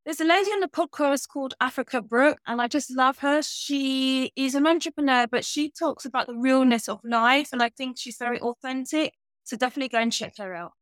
There's 0.05 0.21
a 0.21 0.25
lady 0.25 0.51
on 0.51 0.59
the 0.59 0.67
podcast 0.67 1.27
called 1.27 1.55
Africa 1.59 1.99
Brooke, 1.99 2.37
and 2.45 2.61
I 2.61 2.67
just 2.67 2.91
love 2.91 3.17
her. 3.19 3.41
She 3.41 4.31
is 4.35 4.53
an 4.53 4.67
entrepreneur, 4.67 5.25
but 5.25 5.43
she 5.43 5.71
talks 5.71 6.05
about 6.05 6.27
the 6.27 6.35
realness 6.35 6.87
of 6.87 6.99
life, 7.03 7.49
and 7.51 7.63
I 7.63 7.69
think 7.69 7.97
she's 7.97 8.17
very 8.17 8.39
authentic. 8.39 9.13
So 9.45 9.57
definitely 9.57 9.89
go 9.89 9.97
and 9.97 10.13
check 10.13 10.37
her 10.37 10.53
out. 10.53 10.73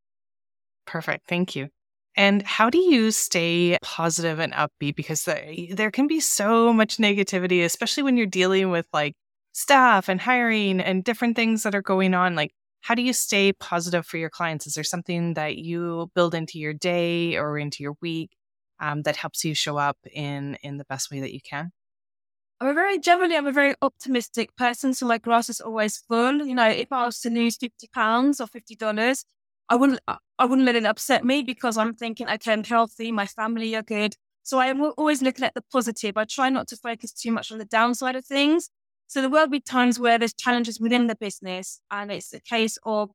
Perfect. 0.86 1.26
Thank 1.26 1.56
you. 1.56 1.68
And 2.16 2.42
how 2.42 2.68
do 2.68 2.78
you 2.78 3.10
stay 3.10 3.78
positive 3.82 4.38
and 4.38 4.52
upbeat? 4.52 4.94
Because 4.94 5.26
uh, 5.26 5.40
there 5.72 5.90
can 5.90 6.06
be 6.06 6.20
so 6.20 6.72
much 6.74 6.98
negativity, 6.98 7.64
especially 7.64 8.02
when 8.02 8.18
you're 8.18 8.26
dealing 8.26 8.70
with 8.70 8.86
like 8.92 9.14
staff 9.54 10.08
and 10.08 10.20
hiring 10.20 10.80
and 10.80 11.04
different 11.04 11.36
things 11.36 11.62
that 11.62 11.74
are 11.74 11.82
going 11.82 12.12
on. 12.12 12.34
Like, 12.34 12.52
how 12.82 12.94
do 12.94 13.02
you 13.02 13.14
stay 13.14 13.52
positive 13.52 14.04
for 14.04 14.18
your 14.18 14.28
clients? 14.28 14.66
Is 14.66 14.74
there 14.74 14.84
something 14.84 15.34
that 15.34 15.56
you 15.56 16.10
build 16.14 16.34
into 16.34 16.58
your 16.58 16.74
day 16.74 17.36
or 17.36 17.56
into 17.56 17.82
your 17.82 17.94
week 18.02 18.36
um, 18.80 19.02
that 19.02 19.16
helps 19.16 19.44
you 19.44 19.54
show 19.54 19.78
up 19.78 19.96
in 20.12 20.56
in 20.62 20.76
the 20.76 20.84
best 20.84 21.10
way 21.10 21.20
that 21.20 21.32
you 21.32 21.40
can? 21.40 21.72
I'm 22.60 22.68
a 22.68 22.74
very 22.74 22.98
generally 22.98 23.36
I'm 23.36 23.46
a 23.46 23.52
very 23.52 23.74
optimistic 23.80 24.54
person, 24.56 24.92
so 24.92 25.06
my 25.06 25.18
glass 25.18 25.48
is 25.48 25.60
always 25.60 25.98
full. 25.98 26.44
You 26.44 26.54
know, 26.54 26.68
if 26.68 26.92
I 26.92 27.06
was 27.06 27.20
to 27.20 27.30
lose 27.30 27.56
fifty 27.56 27.88
pounds 27.94 28.40
or 28.40 28.46
fifty 28.48 28.74
dollars, 28.76 29.24
I 29.68 29.76
wouldn't 29.76 30.00
I 30.08 30.44
wouldn't 30.44 30.66
let 30.66 30.76
it 30.76 30.84
upset 30.84 31.24
me 31.24 31.42
because 31.42 31.78
I'm 31.78 31.94
thinking, 31.94 32.28
okay, 32.28 32.52
I'm 32.52 32.64
healthy, 32.64 33.12
my 33.12 33.26
family 33.26 33.74
are 33.76 33.82
good. 33.82 34.16
So 34.42 34.58
I'm 34.58 34.82
always 34.82 35.22
looking 35.22 35.44
at 35.44 35.54
the 35.54 35.62
positive. 35.72 36.16
I 36.18 36.24
try 36.24 36.50
not 36.50 36.68
to 36.68 36.76
focus 36.76 37.12
too 37.12 37.32
much 37.32 37.50
on 37.50 37.58
the 37.58 37.64
downside 37.64 38.16
of 38.16 38.26
things. 38.26 38.68
So 39.06 39.20
there 39.20 39.30
will 39.30 39.48
be 39.48 39.60
times 39.60 39.98
where 39.98 40.18
there's 40.18 40.34
challenges 40.34 40.80
within 40.80 41.06
the 41.06 41.16
business, 41.16 41.80
and 41.90 42.10
it's 42.10 42.32
a 42.32 42.40
case 42.40 42.78
of 42.84 43.10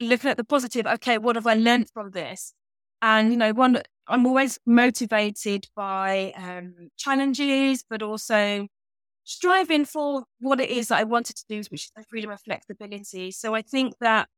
looking 0.00 0.30
at 0.30 0.36
the 0.36 0.44
positive. 0.44 0.86
Okay, 0.86 1.18
what 1.18 1.36
have 1.36 1.46
I 1.46 1.54
learned 1.54 1.90
from 1.92 2.10
this? 2.12 2.54
And 3.02 3.30
you 3.32 3.36
know, 3.38 3.52
one 3.52 3.82
I'm 4.08 4.26
always 4.26 4.58
motivated 4.66 5.66
by 5.76 6.32
um, 6.36 6.90
challenges, 6.98 7.84
but 7.88 8.02
also 8.02 8.66
striving 9.24 9.84
for 9.84 10.24
what 10.40 10.60
it 10.60 10.70
is 10.70 10.88
that 10.88 11.00
I 11.00 11.04
wanted 11.04 11.36
to 11.36 11.44
do, 11.48 11.58
which 11.70 11.86
is 11.86 11.92
the 11.96 12.04
freedom 12.10 12.30
and 12.30 12.40
flexibility. 12.40 13.30
So 13.32 13.54
I 13.54 13.62
think 13.62 13.94
that 14.00 14.28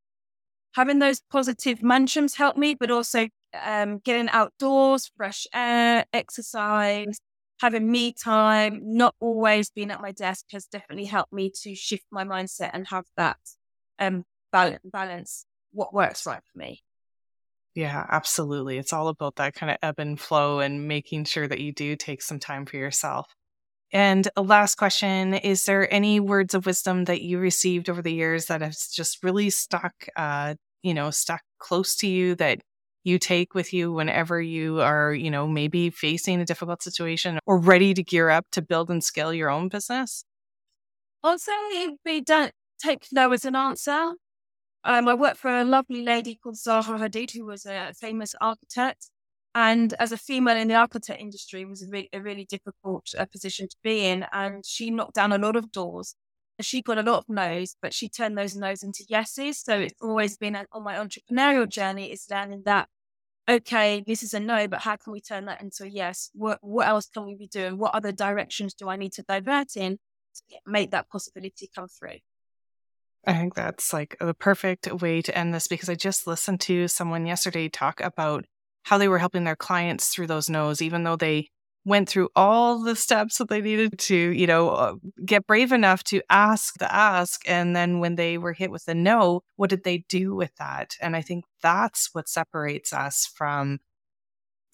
having 0.74 0.98
those 0.98 1.20
positive 1.30 1.82
mantras 1.82 2.36
help 2.36 2.56
me, 2.56 2.74
but 2.74 2.90
also 2.90 3.28
um, 3.64 3.98
getting 3.98 4.28
outdoors, 4.30 5.10
fresh 5.16 5.46
air, 5.54 6.06
exercise, 6.12 7.18
having 7.60 7.90
me 7.90 8.12
time, 8.12 8.80
not 8.82 9.14
always 9.20 9.70
being 9.70 9.90
at 9.90 10.00
my 10.00 10.12
desk 10.12 10.46
has 10.52 10.66
definitely 10.66 11.04
helped 11.04 11.32
me 11.32 11.52
to 11.62 11.74
shift 11.74 12.04
my 12.10 12.24
mindset 12.24 12.70
and 12.72 12.86
have 12.88 13.04
that 13.16 13.38
um, 13.98 14.24
balance, 14.50 14.80
balance 14.84 15.46
what 15.72 15.92
works 15.92 16.26
right 16.26 16.40
for 16.52 16.58
me. 16.58 16.82
Yeah, 17.74 18.04
absolutely. 18.10 18.78
It's 18.78 18.92
all 18.92 19.08
about 19.08 19.36
that 19.36 19.54
kind 19.54 19.70
of 19.70 19.78
ebb 19.82 19.98
and 19.98 20.18
flow 20.18 20.60
and 20.60 20.88
making 20.88 21.24
sure 21.24 21.46
that 21.46 21.60
you 21.60 21.72
do 21.72 21.94
take 21.96 22.22
some 22.22 22.40
time 22.40 22.66
for 22.66 22.76
yourself. 22.76 23.32
And 23.92 24.28
a 24.36 24.42
last 24.42 24.76
question 24.76 25.34
Is 25.34 25.64
there 25.64 25.92
any 25.92 26.20
words 26.20 26.54
of 26.54 26.66
wisdom 26.66 27.04
that 27.04 27.22
you 27.22 27.38
received 27.38 27.90
over 27.90 28.02
the 28.02 28.12
years 28.12 28.46
that 28.46 28.60
has 28.60 28.88
just 28.88 29.22
really 29.22 29.50
stuck, 29.50 29.92
uh, 30.16 30.54
you 30.82 30.94
know, 30.94 31.10
stuck 31.10 31.42
close 31.58 31.96
to 31.96 32.08
you 32.08 32.34
that 32.36 32.60
you 33.04 33.18
take 33.18 33.54
with 33.54 33.72
you 33.72 33.92
whenever 33.92 34.40
you 34.40 34.80
are, 34.80 35.12
you 35.12 35.30
know, 35.30 35.46
maybe 35.46 35.90
facing 35.90 36.40
a 36.40 36.44
difficult 36.44 36.82
situation 36.82 37.38
or 37.46 37.58
ready 37.58 37.94
to 37.94 38.02
gear 38.02 38.30
up 38.30 38.46
to 38.52 38.62
build 38.62 38.90
and 38.90 39.02
scale 39.02 39.32
your 39.32 39.50
own 39.50 39.68
business? 39.68 40.24
Say 41.36 41.96
be 42.04 42.20
don't 42.20 42.52
take 42.82 43.06
no 43.12 43.32
as 43.32 43.44
an 43.44 43.56
answer. 43.56 44.14
Um, 44.82 45.08
I 45.08 45.14
worked 45.14 45.36
for 45.36 45.50
a 45.50 45.64
lovely 45.64 46.02
lady 46.02 46.36
called 46.42 46.56
Zaha 46.56 46.98
Hadid, 46.98 47.32
who 47.32 47.44
was 47.44 47.66
a 47.66 47.92
famous 47.98 48.34
architect. 48.40 49.10
And 49.54 49.92
as 49.94 50.12
a 50.12 50.16
female 50.16 50.56
in 50.56 50.68
the 50.68 50.74
architect 50.74 51.20
industry, 51.20 51.64
was 51.64 51.82
a, 51.82 51.88
re- 51.88 52.08
a 52.12 52.20
really 52.20 52.46
difficult 52.46 53.08
uh, 53.18 53.26
position 53.26 53.68
to 53.68 53.76
be 53.82 54.06
in. 54.06 54.24
And 54.32 54.64
she 54.64 54.90
knocked 54.90 55.14
down 55.14 55.32
a 55.32 55.38
lot 55.38 55.56
of 55.56 55.72
doors. 55.72 56.14
She 56.62 56.82
got 56.82 56.98
a 56.98 57.02
lot 57.02 57.18
of 57.18 57.28
no's, 57.28 57.76
but 57.80 57.94
she 57.94 58.08
turned 58.08 58.36
those 58.36 58.56
no's 58.56 58.82
into 58.82 59.04
yeses. 59.08 59.58
So 59.60 59.78
it's 59.78 60.00
always 60.00 60.36
been 60.36 60.56
on 60.56 60.84
my 60.84 60.94
entrepreneurial 60.96 61.68
journey 61.68 62.12
is 62.12 62.26
learning 62.30 62.62
that, 62.66 62.88
okay, 63.48 64.02
this 64.06 64.22
is 64.22 64.34
a 64.34 64.40
no, 64.40 64.68
but 64.68 64.80
how 64.80 64.96
can 64.96 65.12
we 65.12 65.20
turn 65.20 65.46
that 65.46 65.62
into 65.62 65.84
a 65.84 65.88
yes? 65.88 66.30
What, 66.34 66.58
what 66.62 66.86
else 66.86 67.08
can 67.08 67.26
we 67.26 67.34
be 67.34 67.48
doing? 67.48 67.78
What 67.78 67.94
other 67.94 68.12
directions 68.12 68.74
do 68.74 68.88
I 68.88 68.96
need 68.96 69.12
to 69.12 69.22
divert 69.22 69.76
in 69.76 69.98
to 70.34 70.58
make 70.66 70.90
that 70.90 71.08
possibility 71.08 71.70
come 71.74 71.88
through? 71.88 72.18
I 73.26 73.34
think 73.34 73.54
that's 73.54 73.92
like 73.92 74.16
the 74.18 74.34
perfect 74.34 74.90
way 75.02 75.20
to 75.22 75.36
end 75.36 75.52
this 75.52 75.68
because 75.68 75.88
I 75.88 75.94
just 75.94 76.26
listened 76.26 76.60
to 76.62 76.88
someone 76.88 77.26
yesterday 77.26 77.68
talk 77.68 78.00
about 78.00 78.46
how 78.84 78.96
they 78.98 79.08
were 79.08 79.18
helping 79.18 79.44
their 79.44 79.56
clients 79.56 80.08
through 80.08 80.26
those 80.26 80.48
no's, 80.48 80.80
even 80.80 81.04
though 81.04 81.16
they 81.16 81.48
went 81.84 82.08
through 82.08 82.28
all 82.36 82.82
the 82.82 82.94
steps 82.94 83.38
that 83.38 83.48
they 83.48 83.60
needed 83.60 83.98
to, 83.98 84.14
you 84.14 84.46
know, 84.46 84.70
uh, 84.70 84.94
get 85.24 85.46
brave 85.46 85.72
enough 85.72 86.04
to 86.04 86.20
ask 86.28 86.74
the 86.78 86.92
ask. 86.94 87.48
And 87.48 87.74
then 87.74 88.00
when 88.00 88.16
they 88.16 88.38
were 88.38 88.52
hit 88.52 88.70
with 88.70 88.84
the 88.84 88.94
no, 88.94 89.42
what 89.56 89.70
did 89.70 89.84
they 89.84 90.04
do 90.08 90.34
with 90.34 90.54
that? 90.56 90.94
And 91.00 91.16
I 91.16 91.22
think 91.22 91.44
that's 91.62 92.10
what 92.12 92.28
separates 92.28 92.92
us 92.92 93.26
from 93.34 93.78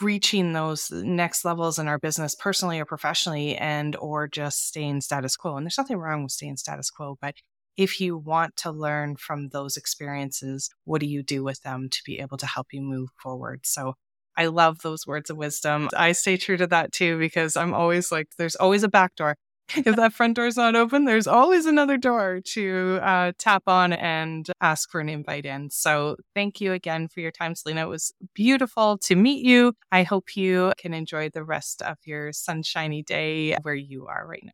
reaching 0.01 0.53
those 0.53 0.91
next 0.91 1.45
levels 1.45 1.79
in 1.79 1.89
our 1.89 1.99
business 1.99 2.35
personally 2.35 2.79
or 2.79 2.85
professionally 2.85 3.57
and 3.57 3.97
or 3.97 4.29
just 4.29 4.67
staying 4.69 5.01
status 5.01 5.37
quo 5.37 5.57
and 5.57 5.65
there's 5.65 5.79
nothing 5.79 5.97
wrong 5.97 6.23
with 6.23 6.33
staying 6.33 6.57
status 6.57 6.91
quo 6.91 7.17
but 7.19 7.35
if 7.79 7.99
you 7.99 8.17
want 8.17 8.55
to 8.57 8.71
learn 8.71 9.17
from 9.17 9.49
those 9.49 9.79
experiences 9.79 10.69
what 10.85 11.01
do 11.01 11.07
you 11.07 11.23
do 11.23 11.43
with 11.43 11.63
them 11.63 11.89
to 11.91 12.03
be 12.05 12.19
able 12.19 12.37
to 12.37 12.45
help 12.45 12.67
you 12.73 12.83
move 12.83 13.09
forward 13.23 13.61
so 13.65 13.95
I 14.37 14.47
love 14.47 14.83
those 14.83 15.07
words 15.07 15.31
of 15.31 15.37
wisdom. 15.37 15.89
I 15.97 16.13
stay 16.13 16.37
true 16.37 16.57
to 16.57 16.67
that 16.69 16.93
too 16.93 17.19
because 17.19 17.57
I'm 17.57 17.75
always 17.75 18.13
like, 18.13 18.29
there's 18.39 18.57
always 18.57 18.83
a 18.83 18.89
back 18.89 19.15
door 19.17 19.37
if 19.77 19.97
that 19.97 20.13
front 20.13 20.37
door 20.37 20.47
is 20.47 20.57
not 20.57 20.77
open, 20.77 21.05
there's 21.05 21.27
always 21.27 21.67
another 21.67 21.97
door 21.97 22.41
to 22.45 23.01
uh, 23.03 23.33
tap 23.39 23.65
on 23.67 23.93
and 23.93 24.49
ask 24.61 24.91
for 24.91 25.01
an 25.01 25.09
invite 25.09 25.45
in. 25.45 25.71
So 25.71 26.17
thank 26.35 26.61
you 26.61 26.73
again 26.73 27.09
for 27.09 27.21
your 27.21 27.33
time, 27.33 27.55
Selina. 27.55 27.83
It 27.83 27.89
was 27.89 28.13
beautiful 28.35 28.99
to 28.99 29.17
meet 29.17 29.45
you. 29.45 29.75
I 29.91 30.05
hope 30.05 30.37
you 30.37 30.73
can 30.79 30.95
enjoy 30.95 31.31
the 31.31 31.43
rest 31.43 31.83
of 31.83 31.97
your 32.05 32.33
sunshiny 32.33 33.03
day 33.03 33.57
where 33.63 33.75
you 33.75 34.07
are 34.07 34.27
right 34.27 34.43
now. 34.45 34.53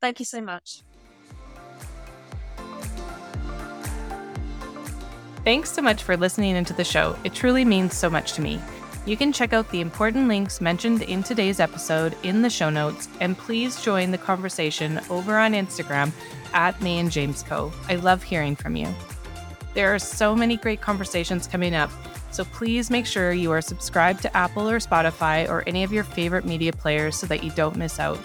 Thank 0.00 0.18
you 0.18 0.24
so 0.24 0.40
much. 0.40 0.82
Thanks 5.44 5.70
so 5.70 5.82
much 5.82 6.02
for 6.02 6.16
listening 6.16 6.56
into 6.56 6.72
the 6.72 6.84
show. 6.84 7.16
It 7.22 7.34
truly 7.34 7.64
means 7.64 7.94
so 7.94 8.10
much 8.10 8.32
to 8.34 8.40
me. 8.40 8.60
You 9.04 9.16
can 9.16 9.32
check 9.32 9.52
out 9.52 9.68
the 9.70 9.80
important 9.80 10.28
links 10.28 10.60
mentioned 10.60 11.02
in 11.02 11.24
today's 11.24 11.58
episode 11.58 12.16
in 12.22 12.40
the 12.40 12.48
show 12.48 12.70
notes, 12.70 13.08
and 13.18 13.36
please 13.36 13.82
join 13.82 14.12
the 14.12 14.18
conversation 14.18 15.00
over 15.10 15.36
on 15.36 15.54
Instagram 15.54 16.12
at 16.52 16.80
May 16.80 17.00
and 17.00 17.10
James 17.10 17.42
Co. 17.42 17.72
I 17.88 17.96
love 17.96 18.22
hearing 18.22 18.54
from 18.54 18.76
you. 18.76 18.86
There 19.74 19.92
are 19.92 19.98
so 19.98 20.36
many 20.36 20.56
great 20.56 20.80
conversations 20.80 21.48
coming 21.48 21.74
up, 21.74 21.90
so 22.30 22.44
please 22.44 22.90
make 22.90 23.04
sure 23.04 23.32
you 23.32 23.50
are 23.50 23.60
subscribed 23.60 24.22
to 24.22 24.36
Apple 24.36 24.70
or 24.70 24.78
Spotify 24.78 25.48
or 25.48 25.64
any 25.66 25.82
of 25.82 25.92
your 25.92 26.04
favorite 26.04 26.44
media 26.44 26.72
players 26.72 27.16
so 27.16 27.26
that 27.26 27.42
you 27.42 27.50
don't 27.50 27.74
miss 27.74 27.98
out. 27.98 28.20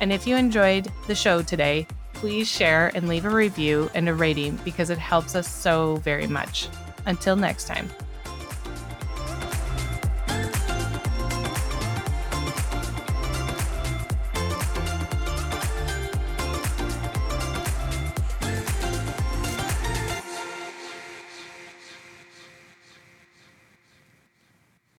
And 0.00 0.12
if 0.12 0.26
you 0.26 0.36
enjoyed 0.36 0.92
the 1.06 1.14
show 1.14 1.40
today, 1.40 1.86
please 2.12 2.48
share 2.48 2.92
and 2.94 3.08
leave 3.08 3.24
a 3.24 3.30
review 3.30 3.90
and 3.94 4.10
a 4.10 4.14
rating 4.14 4.56
because 4.62 4.90
it 4.90 4.98
helps 4.98 5.34
us 5.34 5.48
so 5.48 5.96
very 5.96 6.26
much. 6.26 6.68
Until 7.06 7.34
next 7.34 7.64
time. 7.64 7.88